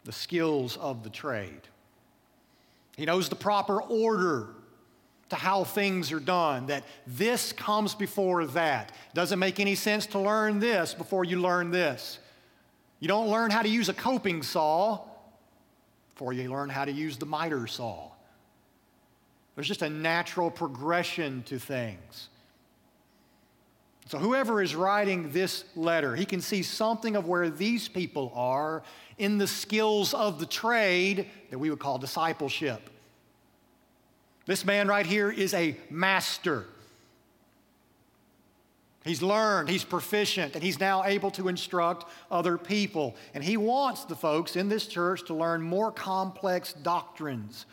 The 0.04 0.12
skills 0.12 0.76
of 0.76 1.02
the 1.02 1.10
trade. 1.10 1.62
He 2.98 3.06
knows 3.06 3.30
the 3.30 3.36
proper 3.36 3.80
order 3.80 4.48
to 5.30 5.36
how 5.36 5.64
things 5.64 6.12
are 6.12 6.20
done, 6.20 6.66
that 6.66 6.84
this 7.06 7.52
comes 7.52 7.94
before 7.94 8.46
that. 8.46 8.92
Doesn't 9.14 9.38
make 9.38 9.58
any 9.58 9.74
sense 9.74 10.06
to 10.06 10.18
learn 10.18 10.58
this 10.58 10.92
before 10.92 11.24
you 11.24 11.40
learn 11.40 11.70
this. 11.70 12.18
You 12.98 13.08
don't 13.08 13.28
learn 13.28 13.50
how 13.50 13.62
to 13.62 13.68
use 13.68 13.88
a 13.88 13.94
coping 13.94 14.42
saw 14.42 15.00
before 16.10 16.32
you 16.32 16.50
learn 16.50 16.68
how 16.68 16.84
to 16.84 16.92
use 16.92 17.16
the 17.16 17.26
miter 17.26 17.66
saw. 17.66 18.10
There's 19.54 19.68
just 19.68 19.82
a 19.82 19.90
natural 19.90 20.50
progression 20.50 21.42
to 21.44 21.58
things. 21.58 22.28
So, 24.06 24.18
whoever 24.18 24.60
is 24.60 24.74
writing 24.74 25.30
this 25.30 25.64
letter, 25.76 26.16
he 26.16 26.24
can 26.24 26.40
see 26.40 26.64
something 26.64 27.14
of 27.14 27.28
where 27.28 27.48
these 27.48 27.88
people 27.88 28.32
are 28.34 28.82
in 29.18 29.38
the 29.38 29.46
skills 29.46 30.14
of 30.14 30.40
the 30.40 30.46
trade 30.46 31.28
that 31.50 31.58
we 31.58 31.70
would 31.70 31.78
call 31.78 31.98
discipleship. 31.98 32.90
This 34.50 34.64
man 34.64 34.88
right 34.88 35.06
here 35.06 35.30
is 35.30 35.54
a 35.54 35.76
master. 35.90 36.64
He's 39.04 39.22
learned, 39.22 39.68
he's 39.68 39.84
proficient, 39.84 40.56
and 40.56 40.64
he's 40.64 40.80
now 40.80 41.04
able 41.04 41.30
to 41.30 41.46
instruct 41.46 42.10
other 42.32 42.58
people. 42.58 43.14
And 43.32 43.44
he 43.44 43.56
wants 43.56 44.06
the 44.06 44.16
folks 44.16 44.56
in 44.56 44.68
this 44.68 44.88
church 44.88 45.24
to 45.26 45.34
learn 45.34 45.62
more 45.62 45.92
complex 45.92 46.72
doctrines, 46.72 47.64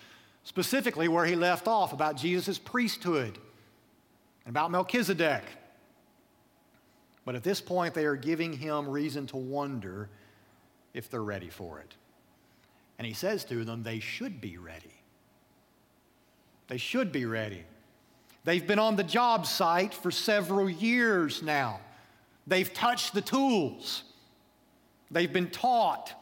specifically 0.44 1.08
where 1.08 1.26
he 1.26 1.36
left 1.36 1.68
off 1.68 1.94
about 1.94 2.16
Jesus' 2.16 2.60
priesthood 2.60 3.40
and 4.46 4.54
about 4.54 4.70
Melchizedek. 4.70 5.46
But 7.26 7.34
at 7.34 7.42
this 7.42 7.60
point, 7.60 7.96
they 7.96 8.06
are 8.06 8.16
giving 8.16 8.54
him 8.54 8.88
reason 8.88 9.26
to 9.28 9.38
wonder 9.38 10.10
if 10.94 11.10
they're 11.10 11.24
ready 11.24 11.50
for 11.50 11.80
it. 11.80 11.96
And 13.00 13.08
he 13.08 13.14
says 13.14 13.44
to 13.46 13.66
them, 13.66 13.82
they 13.82 14.00
should 14.00 14.40
be 14.40 14.60
ready. 14.60 14.97
They 16.68 16.78
should 16.78 17.12
be 17.12 17.26
ready. 17.26 17.64
They've 18.44 18.66
been 18.66 18.80
on 18.80 18.96
the 18.96 19.04
job 19.04 19.46
site 19.46 19.94
for 19.94 20.12
several 20.12 20.70
years 20.70 21.42
now. 21.42 21.80
They've 22.46 22.72
touched 22.74 23.14
the 23.14 23.22
tools. 23.22 24.04
They've 25.12 25.32
been 25.32 25.50
taught. 25.50 26.14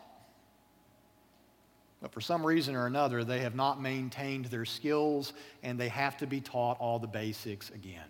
But 2.01 2.11
for 2.11 2.21
some 2.21 2.45
reason 2.45 2.75
or 2.75 2.85
another, 2.85 3.23
they 3.23 3.39
have 3.39 3.55
not 3.55 3.81
maintained 3.81 4.45
their 4.45 4.65
skills 4.65 5.33
and 5.63 5.79
they 5.79 5.89
have 5.89 6.17
to 6.17 6.27
be 6.27 6.41
taught 6.41 6.79
all 6.79 6.99
the 6.99 7.07
basics 7.07 7.69
again. 7.71 8.09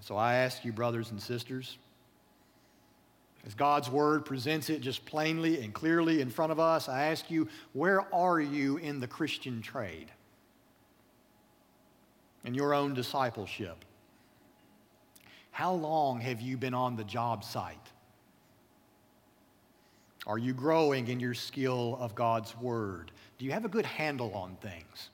So 0.00 0.16
I 0.16 0.34
ask 0.34 0.64
you, 0.64 0.72
brothers 0.72 1.10
and 1.10 1.20
sisters, 1.20 1.78
as 3.48 3.54
God's 3.54 3.90
word 3.90 4.26
presents 4.26 4.68
it 4.68 4.82
just 4.82 5.04
plainly 5.06 5.64
and 5.64 5.72
clearly 5.72 6.20
in 6.20 6.28
front 6.28 6.52
of 6.52 6.60
us, 6.60 6.86
I 6.86 7.06
ask 7.06 7.30
you, 7.30 7.48
where 7.72 8.02
are 8.14 8.38
you 8.38 8.76
in 8.76 9.00
the 9.00 9.06
Christian 9.06 9.62
trade? 9.62 10.12
In 12.44 12.52
your 12.52 12.74
own 12.74 12.92
discipleship? 12.92 13.84
How 15.50 15.72
long 15.72 16.20
have 16.20 16.42
you 16.42 16.58
been 16.58 16.74
on 16.74 16.94
the 16.94 17.04
job 17.04 17.42
site? 17.42 17.76
Are 20.26 20.38
you 20.38 20.52
growing 20.52 21.08
in 21.08 21.18
your 21.18 21.34
skill 21.34 21.96
of 22.00 22.14
God's 22.14 22.54
word? 22.58 23.10
Do 23.38 23.46
you 23.46 23.52
have 23.52 23.64
a 23.64 23.68
good 23.68 23.86
handle 23.86 24.34
on 24.34 24.56
things? 24.60 25.08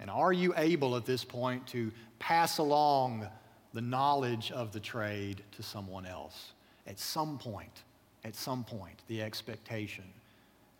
And 0.00 0.10
are 0.10 0.32
you 0.32 0.52
able 0.56 0.96
at 0.96 1.06
this 1.06 1.24
point 1.24 1.64
to 1.68 1.92
pass 2.18 2.58
along 2.58 3.28
the 3.76 3.82
knowledge 3.82 4.50
of 4.52 4.72
the 4.72 4.80
trade 4.80 5.42
to 5.52 5.62
someone 5.62 6.06
else. 6.06 6.52
At 6.86 6.98
some 6.98 7.38
point, 7.38 7.82
at 8.24 8.34
some 8.34 8.64
point, 8.64 9.02
the 9.08 9.22
expectation 9.22 10.04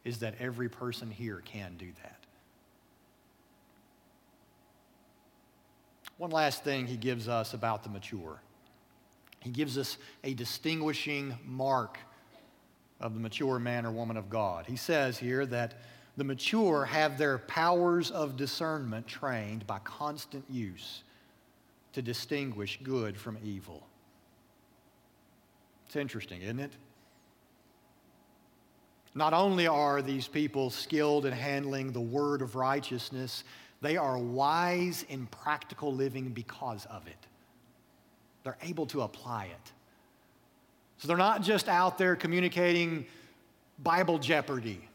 is 0.04 0.18
that 0.18 0.34
every 0.38 0.68
person 0.68 1.10
here 1.10 1.42
can 1.44 1.76
do 1.76 1.88
that. 2.02 2.20
One 6.18 6.30
last 6.30 6.64
thing 6.64 6.86
he 6.86 6.96
gives 6.96 7.28
us 7.28 7.54
about 7.54 7.82
the 7.82 7.90
mature. 7.90 8.40
He 9.40 9.50
gives 9.50 9.76
us 9.76 9.98
a 10.24 10.32
distinguishing 10.34 11.34
mark 11.44 11.98
of 13.00 13.14
the 13.14 13.20
mature 13.20 13.58
man 13.58 13.84
or 13.84 13.90
woman 13.90 14.16
of 14.16 14.30
God. 14.30 14.66
He 14.66 14.76
says 14.76 15.18
here 15.18 15.44
that 15.46 15.74
the 16.16 16.24
mature 16.24 16.86
have 16.86 17.18
their 17.18 17.38
powers 17.38 18.10
of 18.10 18.36
discernment 18.36 19.06
trained 19.06 19.66
by 19.66 19.78
constant 19.80 20.44
use 20.48 21.02
to 21.92 22.00
distinguish 22.00 22.78
good 22.82 23.16
from 23.16 23.36
evil. 23.44 23.86
It's 25.86 25.96
interesting, 25.96 26.42
isn't 26.42 26.60
it? 26.60 26.72
Not 29.14 29.32
only 29.32 29.66
are 29.66 30.02
these 30.02 30.28
people 30.28 30.68
skilled 30.68 31.24
in 31.24 31.32
handling 31.32 31.92
the 31.92 32.00
word 32.00 32.42
of 32.42 32.54
righteousness, 32.54 33.44
they 33.80 33.96
are 33.96 34.18
wise 34.18 35.06
in 35.08 35.26
practical 35.26 35.94
living 35.94 36.30
because 36.30 36.86
of 36.86 37.06
it. 37.06 37.16
They're 38.42 38.58
able 38.62 38.86
to 38.86 39.02
apply 39.02 39.46
it. 39.46 39.72
So 40.98 41.08
they're 41.08 41.16
not 41.16 41.42
just 41.42 41.68
out 41.68 41.98
there 41.98 42.16
communicating 42.16 43.06
Bible 43.78 44.18
jeopardy, 44.18 44.86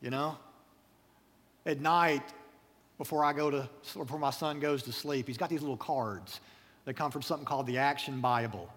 you 0.00 0.10
know? 0.10 0.36
At 1.66 1.80
night, 1.80 2.22
before 2.98 3.24
I 3.24 3.32
go 3.32 3.50
to, 3.50 3.68
before 3.94 4.18
my 4.18 4.30
son 4.30 4.60
goes 4.60 4.82
to 4.84 4.92
sleep, 4.92 5.26
he's 5.26 5.38
got 5.38 5.50
these 5.50 5.60
little 5.60 5.76
cards 5.76 6.40
that 6.84 6.94
come 6.94 7.10
from 7.10 7.22
something 7.22 7.46
called 7.46 7.66
the 7.66 7.78
Action 7.78 8.20
Bible. 8.20 8.68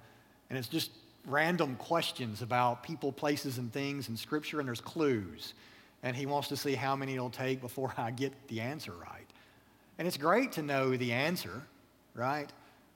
And 0.50 0.58
it's 0.58 0.68
just 0.68 0.92
random 1.26 1.76
questions 1.76 2.42
about 2.42 2.84
people, 2.84 3.12
places, 3.12 3.58
and 3.58 3.72
things 3.72 4.10
in 4.10 4.18
Scripture, 4.18 4.60
and 4.60 4.68
there's 4.68 4.82
clues. 4.82 5.54
And 6.04 6.16
he 6.16 6.26
wants 6.26 6.48
to 6.50 6.58
see 6.58 6.74
how 6.74 6.96
many 6.96 7.14
it'll 7.14 7.30
take 7.30 7.62
before 7.62 7.94
I 7.98 8.12
get 8.12 8.34
the 8.48 8.62
answer 8.62 8.92
right. 8.92 9.28
And 9.98 10.08
it's 10.08 10.18
great 10.18 10.54
to 10.54 10.62
know 10.62 10.96
the 10.98 11.12
answer, 11.14 11.62
right? 12.16 12.52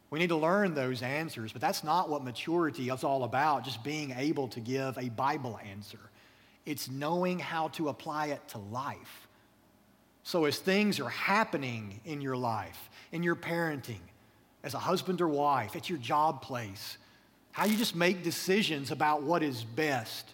We 0.10 0.20
need 0.20 0.30
to 0.30 0.38
learn 0.38 0.74
those 0.74 1.02
answers, 1.02 1.52
but 1.52 1.62
that's 1.62 1.84
not 1.84 2.10
what 2.10 2.24
maturity 2.24 2.90
is 2.90 3.04
all 3.04 3.24
about, 3.24 3.64
just 3.64 3.84
being 3.84 4.12
able 4.12 4.48
to 4.50 4.60
give 4.60 4.98
a 4.98 5.10
Bible 5.10 5.60
answer. 5.70 6.00
It's 6.66 6.90
knowing 6.90 7.38
how 7.38 7.68
to 7.70 7.90
apply 7.90 8.28
it 8.28 8.48
to 8.50 8.58
life. 8.58 9.28
So, 10.24 10.46
as 10.46 10.58
things 10.58 11.00
are 11.00 11.10
happening 11.10 12.00
in 12.06 12.22
your 12.22 12.36
life, 12.36 12.90
in 13.12 13.22
your 13.22 13.36
parenting, 13.36 14.02
as 14.64 14.74
a 14.74 14.80
husband 14.80 15.22
or 15.22 15.28
wife, 15.28 15.76
at 15.76 15.90
your 15.90 16.00
job 16.00 16.42
place, 16.42 16.98
how 17.56 17.64
you 17.64 17.78
just 17.78 17.96
make 17.96 18.22
decisions 18.22 18.92
about 18.92 19.24
what 19.24 19.42
is 19.42 19.64
best. 19.64 20.34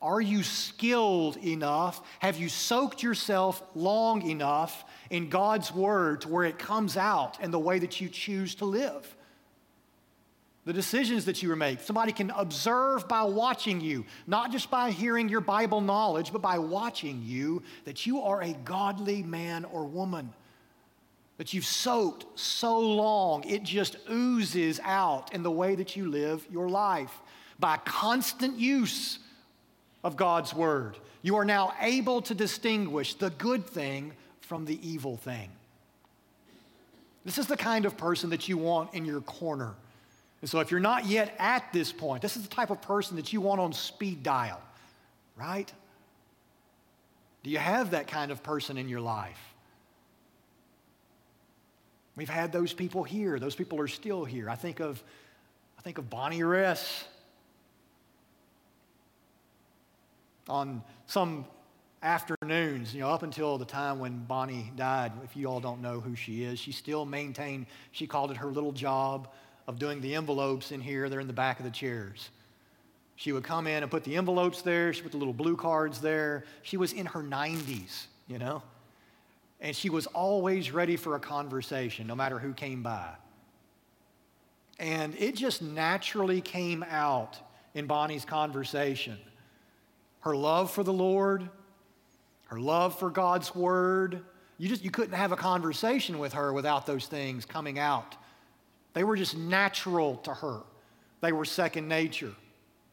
Are 0.00 0.20
you 0.20 0.44
skilled 0.44 1.36
enough? 1.38 2.00
Have 2.20 2.36
you 2.36 2.48
soaked 2.48 3.02
yourself 3.02 3.60
long 3.74 4.22
enough 4.22 4.84
in 5.10 5.30
God's 5.30 5.74
Word 5.74 6.20
to 6.20 6.28
where 6.28 6.44
it 6.44 6.56
comes 6.56 6.96
out 6.96 7.40
in 7.42 7.50
the 7.50 7.58
way 7.58 7.80
that 7.80 8.00
you 8.00 8.08
choose 8.08 8.54
to 8.56 8.66
live? 8.66 9.16
The 10.64 10.72
decisions 10.72 11.24
that 11.24 11.42
you 11.42 11.56
make. 11.56 11.80
Somebody 11.80 12.12
can 12.12 12.30
observe 12.30 13.08
by 13.08 13.24
watching 13.24 13.80
you, 13.80 14.06
not 14.28 14.52
just 14.52 14.70
by 14.70 14.92
hearing 14.92 15.28
your 15.28 15.40
Bible 15.40 15.80
knowledge, 15.80 16.30
but 16.30 16.40
by 16.40 16.60
watching 16.60 17.20
you, 17.24 17.64
that 17.84 18.06
you 18.06 18.22
are 18.22 18.42
a 18.42 18.52
godly 18.64 19.24
man 19.24 19.64
or 19.64 19.84
woman 19.86 20.32
that 21.38 21.54
you've 21.54 21.64
soaked 21.64 22.26
so 22.38 22.78
long, 22.78 23.44
it 23.44 23.62
just 23.62 23.96
oozes 24.10 24.80
out 24.82 25.32
in 25.32 25.42
the 25.42 25.50
way 25.50 25.74
that 25.76 25.96
you 25.96 26.10
live 26.10 26.44
your 26.50 26.68
life. 26.68 27.12
By 27.58 27.78
constant 27.78 28.58
use 28.58 29.20
of 30.04 30.16
God's 30.16 30.52
word, 30.52 30.96
you 31.22 31.36
are 31.36 31.44
now 31.44 31.72
able 31.80 32.22
to 32.22 32.34
distinguish 32.34 33.14
the 33.14 33.30
good 33.30 33.66
thing 33.66 34.12
from 34.40 34.64
the 34.64 34.78
evil 34.86 35.16
thing. 35.16 35.48
This 37.24 37.38
is 37.38 37.46
the 37.46 37.56
kind 37.56 37.84
of 37.84 37.96
person 37.96 38.30
that 38.30 38.48
you 38.48 38.58
want 38.58 38.94
in 38.94 39.04
your 39.04 39.20
corner. 39.20 39.74
And 40.40 40.48
so, 40.48 40.60
if 40.60 40.70
you're 40.70 40.80
not 40.80 41.06
yet 41.06 41.34
at 41.38 41.72
this 41.72 41.92
point, 41.92 42.22
this 42.22 42.36
is 42.36 42.42
the 42.42 42.48
type 42.48 42.70
of 42.70 42.80
person 42.80 43.16
that 43.16 43.32
you 43.32 43.40
want 43.40 43.60
on 43.60 43.72
speed 43.72 44.22
dial, 44.22 44.60
right? 45.36 45.70
Do 47.42 47.50
you 47.50 47.58
have 47.58 47.90
that 47.90 48.06
kind 48.06 48.30
of 48.30 48.42
person 48.42 48.78
in 48.78 48.88
your 48.88 49.00
life? 49.00 49.38
We've 52.18 52.28
had 52.28 52.50
those 52.50 52.72
people 52.72 53.04
here. 53.04 53.38
Those 53.38 53.54
people 53.54 53.80
are 53.80 53.86
still 53.86 54.24
here. 54.24 54.50
I 54.50 54.56
think 54.56 54.80
of, 54.80 55.00
I 55.78 55.82
think 55.82 55.98
of 55.98 56.10
Bonnie 56.10 56.42
Ress. 56.42 57.04
On 60.48 60.82
some 61.06 61.44
afternoons, 62.02 62.92
you 62.92 63.02
know, 63.02 63.10
up 63.10 63.22
until 63.22 63.56
the 63.56 63.64
time 63.64 64.00
when 64.00 64.24
Bonnie 64.24 64.72
died, 64.74 65.12
if 65.22 65.36
you 65.36 65.46
all 65.46 65.60
don't 65.60 65.80
know 65.80 66.00
who 66.00 66.16
she 66.16 66.42
is, 66.42 66.58
she 66.58 66.72
still 66.72 67.06
maintained, 67.06 67.66
she 67.92 68.08
called 68.08 68.32
it 68.32 68.38
her 68.38 68.48
little 68.48 68.72
job 68.72 69.28
of 69.68 69.78
doing 69.78 70.00
the 70.00 70.16
envelopes 70.16 70.72
in 70.72 70.80
here. 70.80 71.08
They're 71.08 71.20
in 71.20 71.28
the 71.28 71.32
back 71.32 71.60
of 71.60 71.64
the 71.64 71.70
chairs. 71.70 72.30
She 73.14 73.30
would 73.30 73.44
come 73.44 73.68
in 73.68 73.84
and 73.84 73.92
put 73.92 74.02
the 74.02 74.16
envelopes 74.16 74.62
there. 74.62 74.92
She 74.92 75.02
put 75.02 75.12
the 75.12 75.18
little 75.18 75.32
blue 75.32 75.56
cards 75.56 76.00
there. 76.00 76.46
She 76.62 76.76
was 76.76 76.92
in 76.92 77.06
her 77.06 77.22
90s, 77.22 78.06
you 78.26 78.40
know 78.40 78.64
and 79.60 79.74
she 79.74 79.90
was 79.90 80.06
always 80.06 80.70
ready 80.70 80.96
for 80.96 81.16
a 81.16 81.20
conversation, 81.20 82.06
no 82.06 82.14
matter 82.14 82.38
who 82.38 82.52
came 82.52 82.82
by. 82.82 83.10
And 84.78 85.14
it 85.16 85.34
just 85.34 85.60
naturally 85.60 86.40
came 86.40 86.84
out 86.88 87.38
in 87.74 87.86
Bonnie's 87.86 88.24
conversation. 88.24 89.18
Her 90.20 90.36
love 90.36 90.70
for 90.70 90.84
the 90.84 90.92
Lord, 90.92 91.48
her 92.46 92.60
love 92.60 92.98
for 92.98 93.10
God's 93.10 93.54
word. 93.54 94.22
You 94.56 94.68
just 94.68 94.84
you 94.84 94.90
couldn't 94.90 95.14
have 95.14 95.32
a 95.32 95.36
conversation 95.36 96.18
with 96.18 96.32
her 96.34 96.52
without 96.52 96.86
those 96.86 97.06
things 97.06 97.44
coming 97.44 97.78
out. 97.78 98.16
They 98.94 99.04
were 99.04 99.16
just 99.16 99.36
natural 99.36 100.16
to 100.18 100.34
her. 100.34 100.60
They 101.20 101.32
were 101.32 101.44
second 101.44 101.88
nature. 101.88 102.34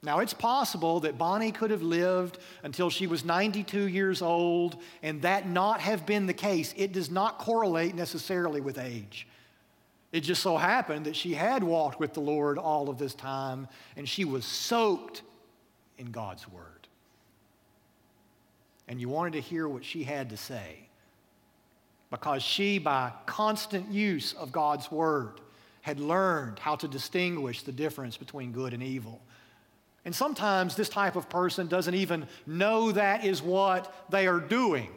Now, 0.06 0.20
it's 0.20 0.36
possible 0.36 1.00
that 1.00 1.18
Bonnie 1.18 1.52
could 1.52 1.72
have 1.72 1.82
lived 1.82 2.38
until 2.62 2.92
she 2.92 3.08
was 3.08 3.26
92 3.26 3.88
years 3.88 4.22
old 4.22 4.78
and 5.02 5.24
that 5.24 5.50
not 5.50 5.82
have 5.82 6.06
been 6.06 6.28
the 6.28 6.34
case. 6.34 6.76
It 6.78 6.92
does 6.92 7.10
not 7.10 7.40
correlate 7.40 7.96
necessarily 7.96 8.62
with 8.62 8.78
age. 8.78 9.28
It 10.12 10.22
just 10.22 10.44
so 10.44 10.58
happened 10.58 11.08
that 11.08 11.16
she 11.16 11.34
had 11.34 11.64
walked 11.64 12.00
with 12.00 12.14
the 12.14 12.20
Lord 12.20 12.60
all 12.60 12.88
of 12.88 13.00
this 13.00 13.16
time 13.16 13.68
and 13.98 14.08
she 14.08 14.26
was 14.26 14.46
soaked 14.46 15.24
in 15.98 16.12
God's 16.12 16.48
Word. 16.48 16.88
And 18.88 19.02
you 19.02 19.10
wanted 19.10 19.34
to 19.34 19.42
hear 19.42 19.68
what 19.68 19.84
she 19.84 20.04
had 20.04 20.30
to 20.30 20.38
say 20.38 20.88
because 22.12 22.44
she, 22.44 22.78
by 22.78 23.12
constant 23.26 23.92
use 23.92 24.34
of 24.34 24.52
God's 24.52 24.92
Word, 24.92 25.42
had 25.82 26.00
learned 26.00 26.60
how 26.60 26.76
to 26.76 26.88
distinguish 26.88 27.64
the 27.64 27.72
difference 27.72 28.18
between 28.18 28.52
good 28.52 28.74
and 28.74 28.84
evil. 28.84 29.20
And 30.06 30.16
sometimes 30.16 30.76
this 30.76 30.88
type 30.88 31.16
of 31.16 31.30
person 31.30 31.68
doesn't 31.68 31.96
even 31.96 32.28
know 32.46 32.92
that 32.92 33.26
is 33.26 33.42
what 33.42 33.94
they 34.10 34.28
are 34.28 34.40
doing. 34.40 34.90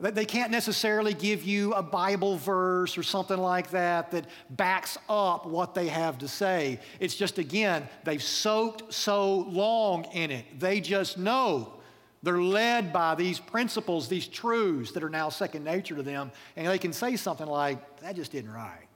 They 0.00 0.24
can't 0.24 0.50
necessarily 0.50 1.12
give 1.12 1.44
you 1.44 1.74
a 1.74 1.82
Bible 1.82 2.38
verse 2.38 2.96
or 2.96 3.02
something 3.02 3.36
like 3.36 3.70
that 3.70 4.10
that 4.12 4.26
backs 4.48 4.96
up 5.10 5.46
what 5.46 5.74
they 5.74 5.88
have 5.88 6.18
to 6.18 6.28
say. 6.28 6.80
It's 6.98 7.14
just, 7.14 7.38
again, 7.38 7.86
they've 8.04 8.22
soaked 8.22 8.94
so 8.94 9.40
long 9.40 10.04
in 10.12 10.30
it. 10.30 10.58
They 10.58 10.80
just 10.80 11.18
know. 11.18 11.74
They're 12.22 12.40
led 12.40 12.94
by 12.94 13.14
these 13.14 13.38
principles, 13.38 14.08
these 14.08 14.26
truths 14.26 14.92
that 14.92 15.02
are 15.04 15.10
now 15.10 15.28
second 15.28 15.64
nature 15.64 15.96
to 15.96 16.02
them, 16.02 16.32
and 16.56 16.66
they 16.66 16.78
can 16.78 16.92
say 16.94 17.16
something 17.16 17.46
like, 17.46 18.00
that 18.00 18.16
just 18.16 18.34
isn't 18.34 18.50
right. 18.50 18.86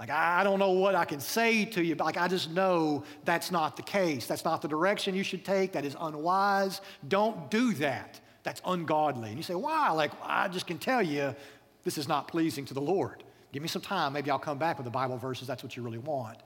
Like, 0.00 0.08
I 0.08 0.44
don't 0.44 0.58
know 0.58 0.70
what 0.70 0.94
I 0.94 1.04
can 1.04 1.20
say 1.20 1.66
to 1.66 1.84
you, 1.84 1.94
but 1.94 2.04
like, 2.04 2.16
I 2.16 2.26
just 2.26 2.50
know 2.50 3.04
that's 3.26 3.50
not 3.50 3.76
the 3.76 3.82
case. 3.82 4.26
That's 4.26 4.46
not 4.46 4.62
the 4.62 4.68
direction 4.68 5.14
you 5.14 5.22
should 5.22 5.44
take. 5.44 5.72
That 5.72 5.84
is 5.84 5.94
unwise. 6.00 6.80
Don't 7.08 7.50
do 7.50 7.74
that. 7.74 8.18
That's 8.42 8.62
ungodly. 8.64 9.28
And 9.28 9.36
you 9.36 9.42
say, 9.42 9.54
why? 9.54 9.90
Like, 9.90 10.12
I 10.24 10.48
just 10.48 10.66
can 10.66 10.78
tell 10.78 11.02
you 11.02 11.36
this 11.84 11.98
is 11.98 12.08
not 12.08 12.28
pleasing 12.28 12.64
to 12.64 12.72
the 12.72 12.80
Lord. 12.80 13.22
Give 13.52 13.60
me 13.60 13.68
some 13.68 13.82
time. 13.82 14.14
Maybe 14.14 14.30
I'll 14.30 14.38
come 14.38 14.56
back 14.56 14.78
with 14.78 14.86
the 14.86 14.90
Bible 14.90 15.18
verses. 15.18 15.46
That's 15.46 15.62
what 15.62 15.76
you 15.76 15.82
really 15.82 15.98
want. 15.98 16.38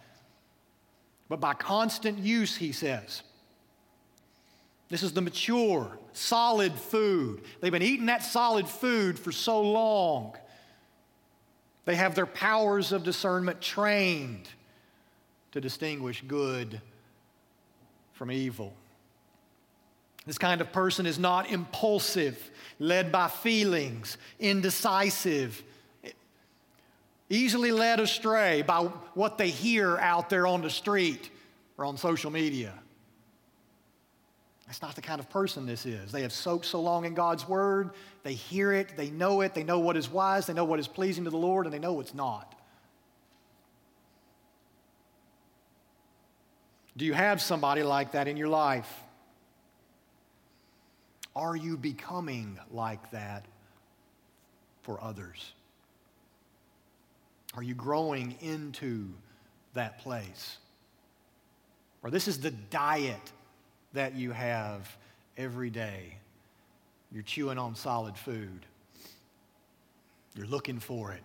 But 1.29 1.39
by 1.39 1.55
constant 1.55 2.19
use, 2.19 2.57
he 2.57 2.73
says, 2.73 3.23
this 4.89 5.05
is 5.05 5.13
the 5.13 5.21
mature, 5.21 5.97
solid 6.13 6.73
food. 6.73 7.43
They've 7.61 7.71
been 7.71 7.83
eating 7.83 8.07
that 8.07 8.25
solid 8.25 8.67
food 8.67 9.17
for 9.17 9.31
so 9.31 9.61
long 9.61 10.35
they 11.85 11.95
have 11.97 12.15
their 12.15 12.27
powers 12.27 12.93
of 12.93 13.05
discernment 13.05 13.61
trained 13.61 14.49
to 15.53 15.61
distinguish 15.61 16.23
good 16.27 16.81
from 18.13 18.31
evil. 18.31 18.73
This 20.27 20.39
kind 20.39 20.61
of 20.61 20.73
person 20.73 21.05
is 21.05 21.19
not 21.19 21.51
impulsive, 21.51 22.51
led 22.79 23.13
by 23.13 23.29
feelings, 23.29 24.17
indecisive, 24.41 25.63
easily 27.29 27.73
led 27.73 28.01
astray 28.01 28.63
by 28.63 28.81
what 29.15 29.37
they 29.37 29.51
hear 29.51 29.97
out 29.99 30.31
there 30.31 30.47
on 30.47 30.63
the 30.63 30.71
street. 30.71 31.31
or 31.77 31.85
on 31.85 31.97
social 31.97 32.31
media. 32.31 32.73
That's 34.75 34.83
not 34.83 34.97
the 34.97 35.03
kind 35.03 35.21
of 35.21 35.31
person 35.31 35.67
this 35.67 35.87
is. 35.87 36.11
They 36.11 36.23
have 36.23 36.33
soaked 36.33 36.67
so 36.67 36.81
long 36.81 37.05
in 37.05 37.15
God's 37.15 37.49
word, 37.49 37.91
they 38.25 38.35
hear 38.35 38.73
it, 38.73 38.97
they 38.97 39.09
know 39.09 39.41
it, 39.43 39.55
they 39.55 39.63
know 39.63 39.79
what 39.79 39.97
is 39.97 40.11
wise, 40.11 40.49
they 40.49 40.53
know 40.53 40.65
what 40.65 40.81
is 40.81 40.89
pleasing 40.89 41.23
to 41.23 41.31
the 41.31 41.37
Lord, 41.37 41.67
and 41.67 41.73
they 41.73 41.79
know 41.79 41.93
what's 41.93 42.13
not. 42.13 42.57
Do 46.97 47.05
you 47.05 47.13
have 47.13 47.41
somebody 47.41 47.85
like 47.85 48.11
that 48.13 48.27
in 48.27 48.37
your 48.37 48.49
life? 48.49 48.93
Are 51.37 51.55
you 51.55 51.77
becoming 51.77 52.59
like 52.73 53.13
that 53.13 53.45
for 54.83 55.01
others? 55.01 55.53
Are 57.55 57.63
you 57.63 57.77
growing 57.77 58.35
into 58.41 59.07
that 59.75 60.01
place? 60.01 60.57
Or 62.03 62.11
this 62.11 62.27
is 62.27 62.41
the 62.41 62.51
diet 62.51 63.31
that 63.95 64.15
you 64.15 64.33
have 64.33 64.97
every 65.37 65.71
day. 65.71 66.19
You're 67.13 67.23
chewing 67.23 67.59
on 67.59 67.75
solid 67.75 68.17
food. 68.17 68.67
You're 70.37 70.47
looking 70.47 70.81
for 70.81 71.13
it. 71.13 71.23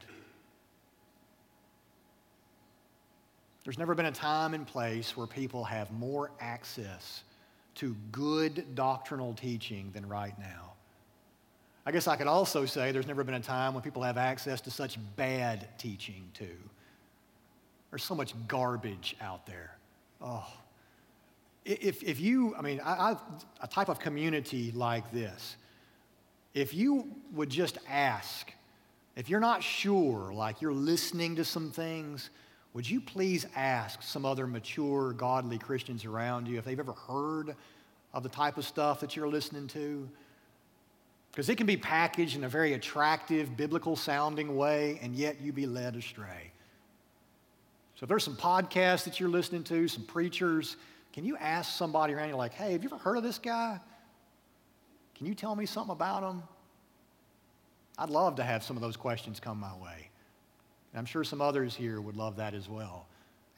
There's 3.64 3.78
never 3.78 3.94
been 3.94 4.06
a 4.06 4.12
time 4.12 4.54
and 4.54 4.66
place 4.66 5.18
where 5.18 5.28
people 5.28 5.64
have 5.64 5.92
more 5.92 6.32
access 6.40 7.24
to 7.76 7.96
good 8.12 8.76
doctrinal 8.76 9.34
teaching 9.34 9.92
than 9.94 10.08
right 10.08 10.38
now. 10.40 10.74
I 11.86 11.92
guess 11.92 12.08
I 12.08 12.16
could 12.16 12.28
also 12.28 12.66
say 12.66 12.92
there's 12.92 13.08
never 13.08 13.24
been 13.24 13.36
a 13.36 13.40
time 13.40 13.74
when 13.74 13.82
people 13.82 14.04
have 14.04 14.18
access 14.18 14.62
to 14.62 14.72
such 14.72 14.98
bad 15.16 15.68
teaching, 15.78 16.30
too. 16.34 16.58
There's 17.90 18.04
so 18.04 18.16
much 18.16 18.34
garbage 18.48 19.16
out 19.22 19.46
there. 19.48 19.76
Oh. 20.22 20.46
If, 21.70 22.02
if 22.02 22.20
you, 22.20 22.56
I 22.56 22.64
mean, 22.64 22.82
I, 22.84 23.12
I, 23.12 23.18
a 23.62 23.68
type 23.68 23.90
of 23.90 24.00
community 24.00 24.72
like 24.72 25.12
this, 25.12 25.56
if 26.56 26.74
you 26.74 27.08
would 27.34 27.52
just 27.52 27.78
ask, 27.88 28.52
if 29.16 29.30
you're 29.30 29.40
not 29.40 29.62
sure, 29.62 30.34
like 30.34 30.62
you're 30.62 30.74
listening 30.74 31.36
to 31.36 31.46
some 31.46 31.70
things, 31.70 32.32
would 32.74 32.90
you 32.90 33.00
please 33.00 33.46
ask 33.56 34.02
some 34.02 34.26
other 34.26 34.48
mature, 34.48 35.14
godly 35.14 35.60
Christians 35.60 36.06
around 36.06 36.48
you 36.48 36.58
if 36.58 36.66
they've 36.66 36.80
ever 36.80 36.94
heard 36.94 37.56
of 38.16 38.24
the 38.24 38.30
type 38.30 38.58
of 38.58 38.66
stuff 38.66 39.00
that 39.02 39.16
you're 39.16 39.30
listening 39.30 39.68
to? 39.68 40.10
Because 41.32 41.50
it 41.50 41.58
can 41.58 41.68
be 41.68 41.78
packaged 41.78 42.36
in 42.36 42.46
a 42.46 42.50
very 42.50 42.74
attractive, 42.74 43.56
biblical 43.56 43.96
sounding 43.96 44.58
way, 44.58 44.98
and 45.04 45.16
yet 45.16 45.40
you 45.40 45.54
be 45.54 45.68
led 45.68 45.96
astray. 45.96 46.52
So 47.94 48.06
if 48.06 48.10
there's 48.10 48.24
some 48.24 48.38
podcasts 48.38 49.04
that 49.04 49.20
you're 49.20 49.30
listening 49.30 49.64
to, 49.66 49.88
some 49.88 50.04
preachers, 50.06 50.76
can 51.14 51.26
you 51.26 51.38
ask 51.38 51.76
somebody 51.76 52.14
around 52.14 52.30
you, 52.30 52.36
like, 52.36 52.54
hey, 52.54 52.74
have 52.74 52.84
you 52.84 52.90
ever 52.90 52.98
heard 52.98 53.18
of 53.18 53.24
this 53.24 53.40
guy? 53.40 53.80
Can 55.16 55.26
you 55.26 55.36
tell 55.36 55.56
me 55.56 55.66
something 55.66 55.92
about 55.92 56.24
him? 56.24 56.44
I'd 57.98 58.10
love 58.10 58.36
to 58.36 58.44
have 58.44 58.64
some 58.64 58.78
of 58.78 58.82
those 58.82 58.96
questions 58.96 59.40
come 59.40 59.60
my 59.60 59.76
way. 59.76 60.10
And 60.94 61.00
I'm 61.00 61.06
sure 61.06 61.24
some 61.24 61.42
others 61.42 61.76
here 61.76 62.00
would 62.00 62.16
love 62.16 62.38
that 62.38 62.54
as 62.54 62.70
well. 62.70 63.08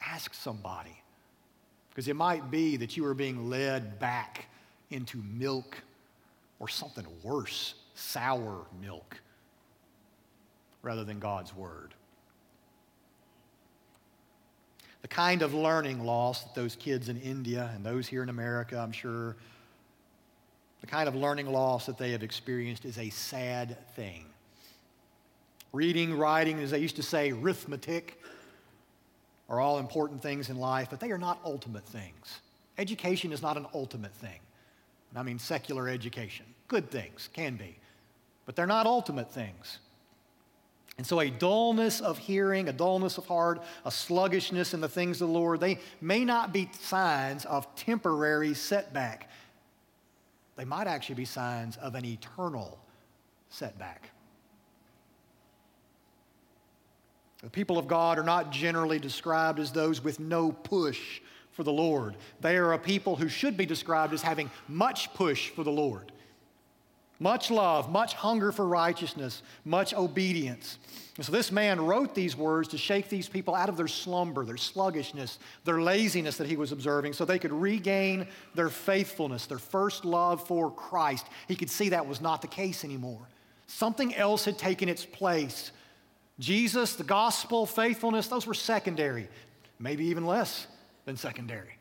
Ask 0.03 0.33
somebody. 0.33 0.97
Because 1.89 2.07
it 2.07 2.15
might 2.15 2.49
be 2.49 2.77
that 2.77 2.97
you 2.97 3.05
are 3.05 3.13
being 3.13 3.49
led 3.49 3.99
back 3.99 4.47
into 4.89 5.21
milk 5.33 5.77
or 6.59 6.67
something 6.67 7.05
worse, 7.21 7.75
sour 7.93 8.65
milk, 8.81 9.19
rather 10.81 11.03
than 11.03 11.19
God's 11.19 11.55
Word. 11.55 11.93
The 15.01 15.07
kind 15.07 15.41
of 15.41 15.53
learning 15.53 16.03
loss 16.03 16.43
that 16.43 16.55
those 16.55 16.75
kids 16.75 17.09
in 17.09 17.19
India 17.21 17.71
and 17.73 17.85
those 17.85 18.07
here 18.07 18.23
in 18.23 18.29
America, 18.29 18.77
I'm 18.77 18.91
sure, 18.91 19.35
the 20.81 20.87
kind 20.87 21.07
of 21.07 21.15
learning 21.15 21.51
loss 21.51 21.85
that 21.85 21.97
they 21.97 22.11
have 22.11 22.23
experienced 22.23 22.85
is 22.85 22.97
a 22.97 23.09
sad 23.09 23.77
thing. 23.95 24.25
Reading, 25.73 26.17
writing, 26.17 26.59
as 26.59 26.71
they 26.71 26.79
used 26.79 26.97
to 26.97 27.03
say, 27.03 27.31
arithmetic, 27.31 28.21
are 29.49 29.59
all 29.59 29.79
important 29.79 30.21
things 30.21 30.49
in 30.49 30.57
life, 30.57 30.87
but 30.89 30.99
they 30.99 31.11
are 31.11 31.17
not 31.17 31.39
ultimate 31.45 31.85
things. 31.85 32.39
Education 32.77 33.31
is 33.31 33.41
not 33.41 33.57
an 33.57 33.65
ultimate 33.73 34.13
thing. 34.13 34.39
I 35.15 35.23
mean, 35.23 35.39
secular 35.39 35.89
education. 35.89 36.45
Good 36.67 36.89
things, 36.89 37.29
can 37.33 37.57
be, 37.57 37.77
but 38.45 38.55
they're 38.55 38.65
not 38.65 38.85
ultimate 38.85 39.31
things. 39.31 39.79
And 40.97 41.08
so, 41.08 41.19
a 41.19 41.30
dullness 41.30 42.01
of 42.01 42.17
hearing, 42.17 42.67
a 42.67 42.73
dullness 42.73 43.17
of 43.17 43.25
heart, 43.25 43.63
a 43.86 43.91
sluggishness 43.91 44.73
in 44.73 44.82
the 44.82 44.89
things 44.89 45.21
of 45.21 45.30
the 45.30 45.34
Lord, 45.34 45.60
they 45.60 45.80
may 46.01 46.25
not 46.25 46.54
be 46.54 46.69
signs 46.80 47.45
of 47.45 47.73
temporary 47.75 48.54
setback. 48.54 49.30
They 50.58 50.65
might 50.65 50.88
actually 50.88 51.15
be 51.15 51.25
signs 51.25 51.77
of 51.77 51.95
an 51.95 52.06
eternal 52.06 52.77
setback. 53.49 54.12
The 57.41 57.49
people 57.49 57.80
of 57.80 57.88
God 57.88 58.19
are 58.19 58.23
not 58.23 58.51
generally 58.51 58.99
described 58.99 59.60
as 59.60 59.71
those 59.71 60.04
with 60.04 60.19
no 60.19 60.51
push 60.51 61.21
for 61.51 61.63
the 61.63 61.71
Lord. 61.71 62.15
They 62.39 62.58
are 62.58 62.73
a 62.73 62.77
people 62.77 63.15
who 63.15 63.27
should 63.27 63.58
be 63.58 63.65
described 63.65 64.13
as 64.13 64.21
having 64.21 64.51
much 64.67 65.13
push 65.13 65.49
for 65.49 65.63
the 65.63 65.71
Lord. 65.71 66.12
Much 67.21 67.51
love, 67.51 67.91
much 67.91 68.15
hunger 68.15 68.51
for 68.51 68.65
righteousness, 68.65 69.43
much 69.63 69.93
obedience. 69.93 70.79
And 71.17 71.23
so 71.23 71.31
this 71.31 71.51
man 71.51 71.79
wrote 71.79 72.15
these 72.15 72.36
words 72.36 72.69
to 72.69 72.79
shake 72.79 73.10
these 73.10 73.29
people 73.29 73.53
out 73.53 73.69
of 73.69 73.77
their 73.77 73.88
slumber, 73.88 74.43
their 74.43 74.57
sluggishness, 74.57 75.38
their 75.63 75.79
laziness 75.84 76.38
that 76.38 76.47
he 76.47 76.57
was 76.57 76.71
observing, 76.71 77.13
so 77.13 77.23
they 77.23 77.38
could 77.38 77.53
regain 77.53 78.25
their 78.55 78.69
faithfulness, 78.69 79.45
their 79.45 79.60
first 79.60 80.03
love 80.03 80.47
for 80.47 80.71
Christ. 80.71 81.27
He 81.47 81.55
could 81.55 81.69
see 81.69 81.89
that 81.89 82.07
was 82.07 82.21
not 82.21 82.41
the 82.41 82.47
case 82.47 82.84
anymore. 82.84 83.29
Something 83.67 84.15
else 84.15 84.43
had 84.43 84.57
taken 84.57 84.89
its 84.89 85.05
place 85.05 85.71
Jesus, 86.39 86.95
the 86.95 87.03
gospel, 87.03 87.67
faithfulness, 87.67 88.27
those 88.29 88.47
were 88.47 88.55
secondary, 88.55 89.27
maybe 89.77 90.05
even 90.05 90.25
less 90.25 90.65
than 91.05 91.15
secondary. 91.15 91.77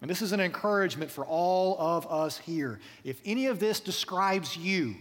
And 0.00 0.08
this 0.10 0.22
is 0.22 0.32
an 0.32 0.40
encouragement 0.40 1.10
for 1.10 1.24
all 1.24 1.76
of 1.80 2.06
us 2.06 2.38
here. 2.38 2.78
If 3.04 3.20
any 3.24 3.46
of 3.46 3.58
this 3.58 3.80
describes 3.80 4.56
you, 4.56 4.94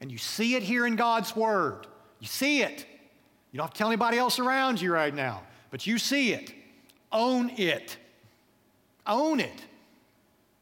and 0.00 0.10
you 0.10 0.18
see 0.18 0.56
it 0.56 0.62
here 0.62 0.86
in 0.86 0.96
God's 0.96 1.36
Word, 1.36 1.86
you 2.18 2.26
see 2.26 2.62
it. 2.62 2.86
You 3.52 3.58
don't 3.58 3.66
have 3.66 3.74
to 3.74 3.78
tell 3.78 3.88
anybody 3.88 4.18
else 4.18 4.38
around 4.38 4.80
you 4.80 4.92
right 4.92 5.14
now, 5.14 5.42
but 5.70 5.86
you 5.86 5.98
see 5.98 6.32
it. 6.32 6.52
Own 7.12 7.50
it. 7.50 7.96
Own 9.06 9.38
it. 9.38 9.64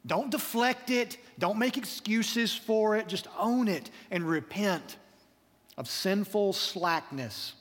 Don't 0.06 0.30
deflect 0.30 0.90
it. 0.90 1.18
Don't 1.38 1.58
make 1.58 1.76
excuses 1.76 2.54
for 2.54 2.96
it. 2.96 3.06
Just 3.06 3.28
own 3.38 3.68
it 3.68 3.90
and 4.10 4.28
repent 4.28 4.96
of 5.78 5.88
sinful 5.88 6.52
slackness. 6.52 7.54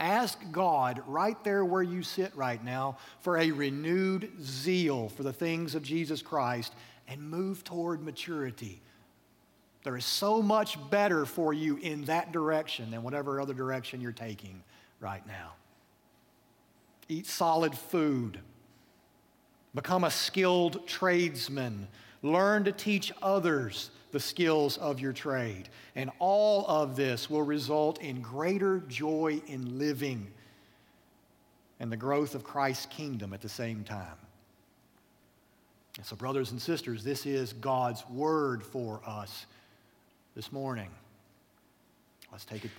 Ask 0.00 0.38
God 0.52 1.02
right 1.06 1.42
there 1.42 1.64
where 1.64 1.82
you 1.82 2.02
sit 2.02 2.34
right 2.36 2.62
now 2.62 2.98
for 3.20 3.38
a 3.38 3.50
renewed 3.50 4.30
zeal 4.40 5.08
for 5.08 5.24
the 5.24 5.32
things 5.32 5.74
of 5.74 5.82
Jesus 5.82 6.22
Christ 6.22 6.72
and 7.08 7.20
move 7.28 7.64
toward 7.64 8.02
maturity. 8.02 8.80
There 9.82 9.96
is 9.96 10.04
so 10.04 10.40
much 10.40 10.78
better 10.90 11.24
for 11.24 11.52
you 11.52 11.78
in 11.78 12.04
that 12.04 12.30
direction 12.30 12.90
than 12.90 13.02
whatever 13.02 13.40
other 13.40 13.54
direction 13.54 14.00
you're 14.00 14.12
taking 14.12 14.62
right 15.00 15.26
now. 15.26 15.54
Eat 17.08 17.26
solid 17.26 17.74
food. 17.74 18.38
Become 19.74 20.04
a 20.04 20.10
skilled 20.10 20.86
tradesman. 20.86 21.88
Learn 22.22 22.64
to 22.64 22.72
teach 22.72 23.12
others 23.22 23.90
the 24.10 24.20
skills 24.20 24.76
of 24.78 25.00
your 25.00 25.12
trade. 25.12 25.68
And 25.94 26.10
all 26.18 26.66
of 26.66 26.96
this 26.96 27.28
will 27.28 27.42
result 27.42 28.00
in 28.00 28.20
greater 28.20 28.80
joy 28.88 29.40
in 29.46 29.78
living 29.78 30.28
and 31.80 31.92
the 31.92 31.96
growth 31.96 32.34
of 32.34 32.44
Christ's 32.44 32.86
kingdom 32.86 33.32
at 33.32 33.40
the 33.40 33.48
same 33.48 33.84
time. 33.84 34.16
And 35.96 36.06
so, 36.06 36.16
brothers 36.16 36.52
and 36.52 36.62
sisters, 36.62 37.02
this 37.02 37.26
is 37.26 37.52
God's 37.52 38.08
word 38.08 38.62
for 38.62 39.00
us 39.04 39.46
this 40.34 40.52
morning. 40.52 40.90
Let's 42.30 42.44
take 42.44 42.64
it, 42.64 42.70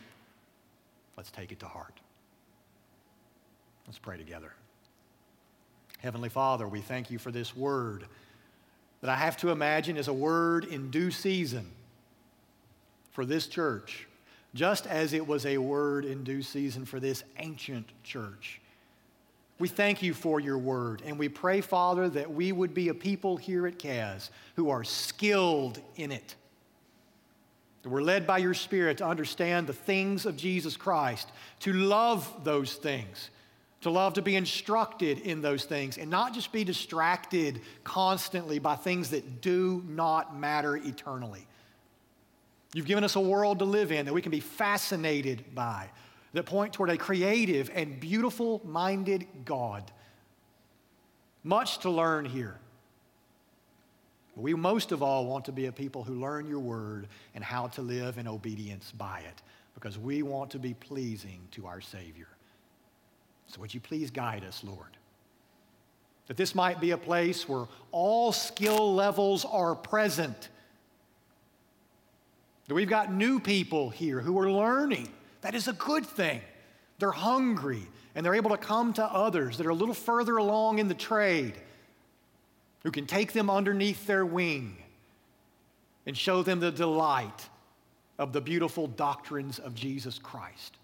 let's 1.17 1.31
take 1.31 1.51
it 1.51 1.59
to 1.59 1.65
heart. 1.65 1.99
Let's 3.87 3.99
pray 3.99 4.17
together. 4.17 4.53
Heavenly 5.97 6.29
Father, 6.29 6.67
we 6.67 6.79
thank 6.79 7.11
you 7.11 7.17
for 7.17 7.31
this 7.31 7.55
word 7.55 8.05
that 9.01 9.09
I 9.09 9.15
have 9.15 9.37
to 9.37 9.49
imagine 9.49 9.97
is 9.97 10.07
a 10.07 10.13
word 10.13 10.65
in 10.65 10.91
due 10.91 11.11
season 11.11 11.65
for 13.11 13.25
this 13.25 13.47
church, 13.47 14.07
just 14.53 14.87
as 14.87 15.13
it 15.13 15.25
was 15.25 15.45
a 15.45 15.57
word 15.57 16.05
in 16.05 16.23
due 16.23 16.41
season 16.41 16.85
for 16.85 16.99
this 16.99 17.23
ancient 17.37 17.87
church. 18.03 18.59
We 19.59 19.67
thank 19.67 20.01
you 20.01 20.13
for 20.13 20.39
your 20.39 20.57
word, 20.57 21.01
and 21.05 21.19
we 21.19 21.27
pray, 21.27 21.59
Father, 21.59 22.07
that 22.09 22.31
we 22.31 22.53
would 22.53 22.73
be 22.73 22.87
a 22.87 22.93
people 22.93 23.35
here 23.35 23.67
at 23.67 23.77
CAS 23.77 24.31
who 24.55 24.69
are 24.69 24.85
skilled 24.85 25.81
in 25.97 26.13
it. 26.13 26.35
That 27.83 27.89
we're 27.89 28.01
led 28.01 28.25
by 28.25 28.37
your 28.37 28.53
Spirit 28.53 28.99
to 28.99 29.05
understand 29.05 29.67
the 29.67 29.73
things 29.73 30.25
of 30.25 30.37
Jesus 30.37 30.77
Christ, 30.77 31.29
to 31.61 31.73
love 31.73 32.45
those 32.45 32.75
things, 32.75 33.29
to 33.81 33.89
love 33.89 34.13
to 34.15 34.21
be 34.21 34.35
instructed 34.35 35.19
in 35.19 35.41
those 35.41 35.65
things 35.65 35.97
and 35.97 36.09
not 36.09 36.33
just 36.33 36.51
be 36.51 36.63
distracted 36.63 37.61
constantly 37.83 38.59
by 38.59 38.75
things 38.75 39.11
that 39.11 39.41
do 39.41 39.83
not 39.87 40.37
matter 40.37 40.75
eternally. 40.75 41.47
You've 42.73 42.85
given 42.85 43.03
us 43.03 43.15
a 43.15 43.21
world 43.21 43.59
to 43.59 43.65
live 43.65 43.91
in 43.91 44.05
that 44.05 44.13
we 44.13 44.21
can 44.21 44.31
be 44.31 44.41
fascinated 44.41 45.43
by, 45.55 45.89
that 46.33 46.45
point 46.45 46.73
toward 46.73 46.89
a 46.89 46.97
creative 46.97 47.71
and 47.73 47.99
beautiful 47.99 48.61
minded 48.65 49.25
God. 49.45 49.91
Much 51.43 51.79
to 51.79 51.89
learn 51.89 52.25
here. 52.25 52.59
We 54.35 54.53
most 54.53 54.91
of 54.91 55.01
all 55.01 55.25
want 55.25 55.45
to 55.45 55.51
be 55.51 55.65
a 55.65 55.71
people 55.71 56.03
who 56.03 56.13
learn 56.13 56.47
your 56.47 56.59
word 56.59 57.07
and 57.33 57.43
how 57.43 57.67
to 57.69 57.81
live 57.81 58.17
in 58.17 58.27
obedience 58.27 58.91
by 58.91 59.19
it 59.21 59.41
because 59.73 59.97
we 59.97 60.21
want 60.21 60.51
to 60.51 60.59
be 60.59 60.73
pleasing 60.73 61.41
to 61.51 61.65
our 61.65 61.81
Savior. 61.81 62.27
So, 63.49 63.61
would 63.61 63.73
you 63.73 63.79
please 63.79 64.11
guide 64.11 64.43
us, 64.45 64.63
Lord? 64.63 64.97
That 66.27 66.37
this 66.37 66.53
might 66.53 66.79
be 66.79 66.91
a 66.91 66.97
place 66.97 67.49
where 67.49 67.65
all 67.91 68.31
skill 68.31 68.93
levels 68.93 69.43
are 69.45 69.75
present. 69.75 70.49
That 72.67 72.75
we've 72.75 72.89
got 72.89 73.11
new 73.11 73.39
people 73.39 73.89
here 73.89 74.19
who 74.19 74.37
are 74.39 74.51
learning. 74.51 75.09
That 75.41 75.55
is 75.55 75.67
a 75.67 75.73
good 75.73 76.05
thing. 76.05 76.41
They're 76.99 77.11
hungry 77.11 77.81
and 78.13 78.23
they're 78.23 78.35
able 78.35 78.51
to 78.51 78.57
come 78.57 78.93
to 78.93 79.03
others 79.03 79.57
that 79.57 79.65
are 79.65 79.71
a 79.71 79.75
little 79.75 79.95
further 79.95 80.37
along 80.37 80.77
in 80.77 80.87
the 80.87 80.93
trade 80.93 81.53
who 82.83 82.91
can 82.91 83.07
take 83.07 83.33
them 83.33 83.49
underneath 83.49 84.05
their 84.05 84.25
wing 84.25 84.77
and 86.05 86.15
show 86.15 86.43
them 86.43 86.59
the 86.59 86.71
delight 86.71 87.49
of 88.19 88.33
the 88.33 88.41
beautiful 88.41 88.87
doctrines 88.87 89.57
of 89.57 89.73
Jesus 89.73 90.19
Christ. 90.19 90.75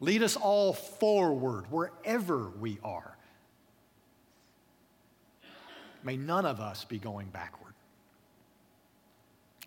Lead 0.00 0.22
us 0.22 0.36
all 0.36 0.72
forward 0.72 1.70
wherever 1.70 2.50
we 2.60 2.78
are. 2.82 3.16
May 6.02 6.16
none 6.16 6.44
of 6.44 6.60
us 6.60 6.84
be 6.84 6.98
going 6.98 7.28
backward. 7.28 7.74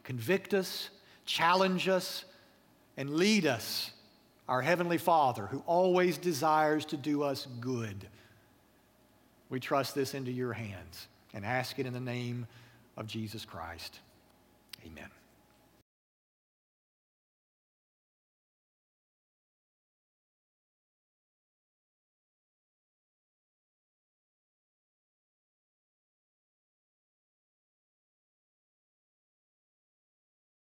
Convict 0.04 0.54
us, 0.54 0.90
challenge 1.26 1.88
us, 1.88 2.26
and 2.96 3.10
lead 3.12 3.46
us, 3.46 3.92
our 4.48 4.62
Heavenly 4.62 4.98
Father, 4.98 5.48
who 5.48 5.64
always 5.66 6.18
desires 6.18 6.86
to 6.86 6.98
do 6.98 7.24
us 7.24 7.48
good. 7.60 8.08
We 9.50 9.60
trust 9.60 9.96
this 9.96 10.14
into 10.14 10.32
your 10.32 10.54
hands 10.54 11.08
and 11.34 11.46
ask 11.46 11.80
it 11.80 11.86
in 11.86 11.94
the 11.94 12.00
name 12.00 12.48
of 12.96 13.08
Jesus 13.08 13.46
Christ. 13.46 14.00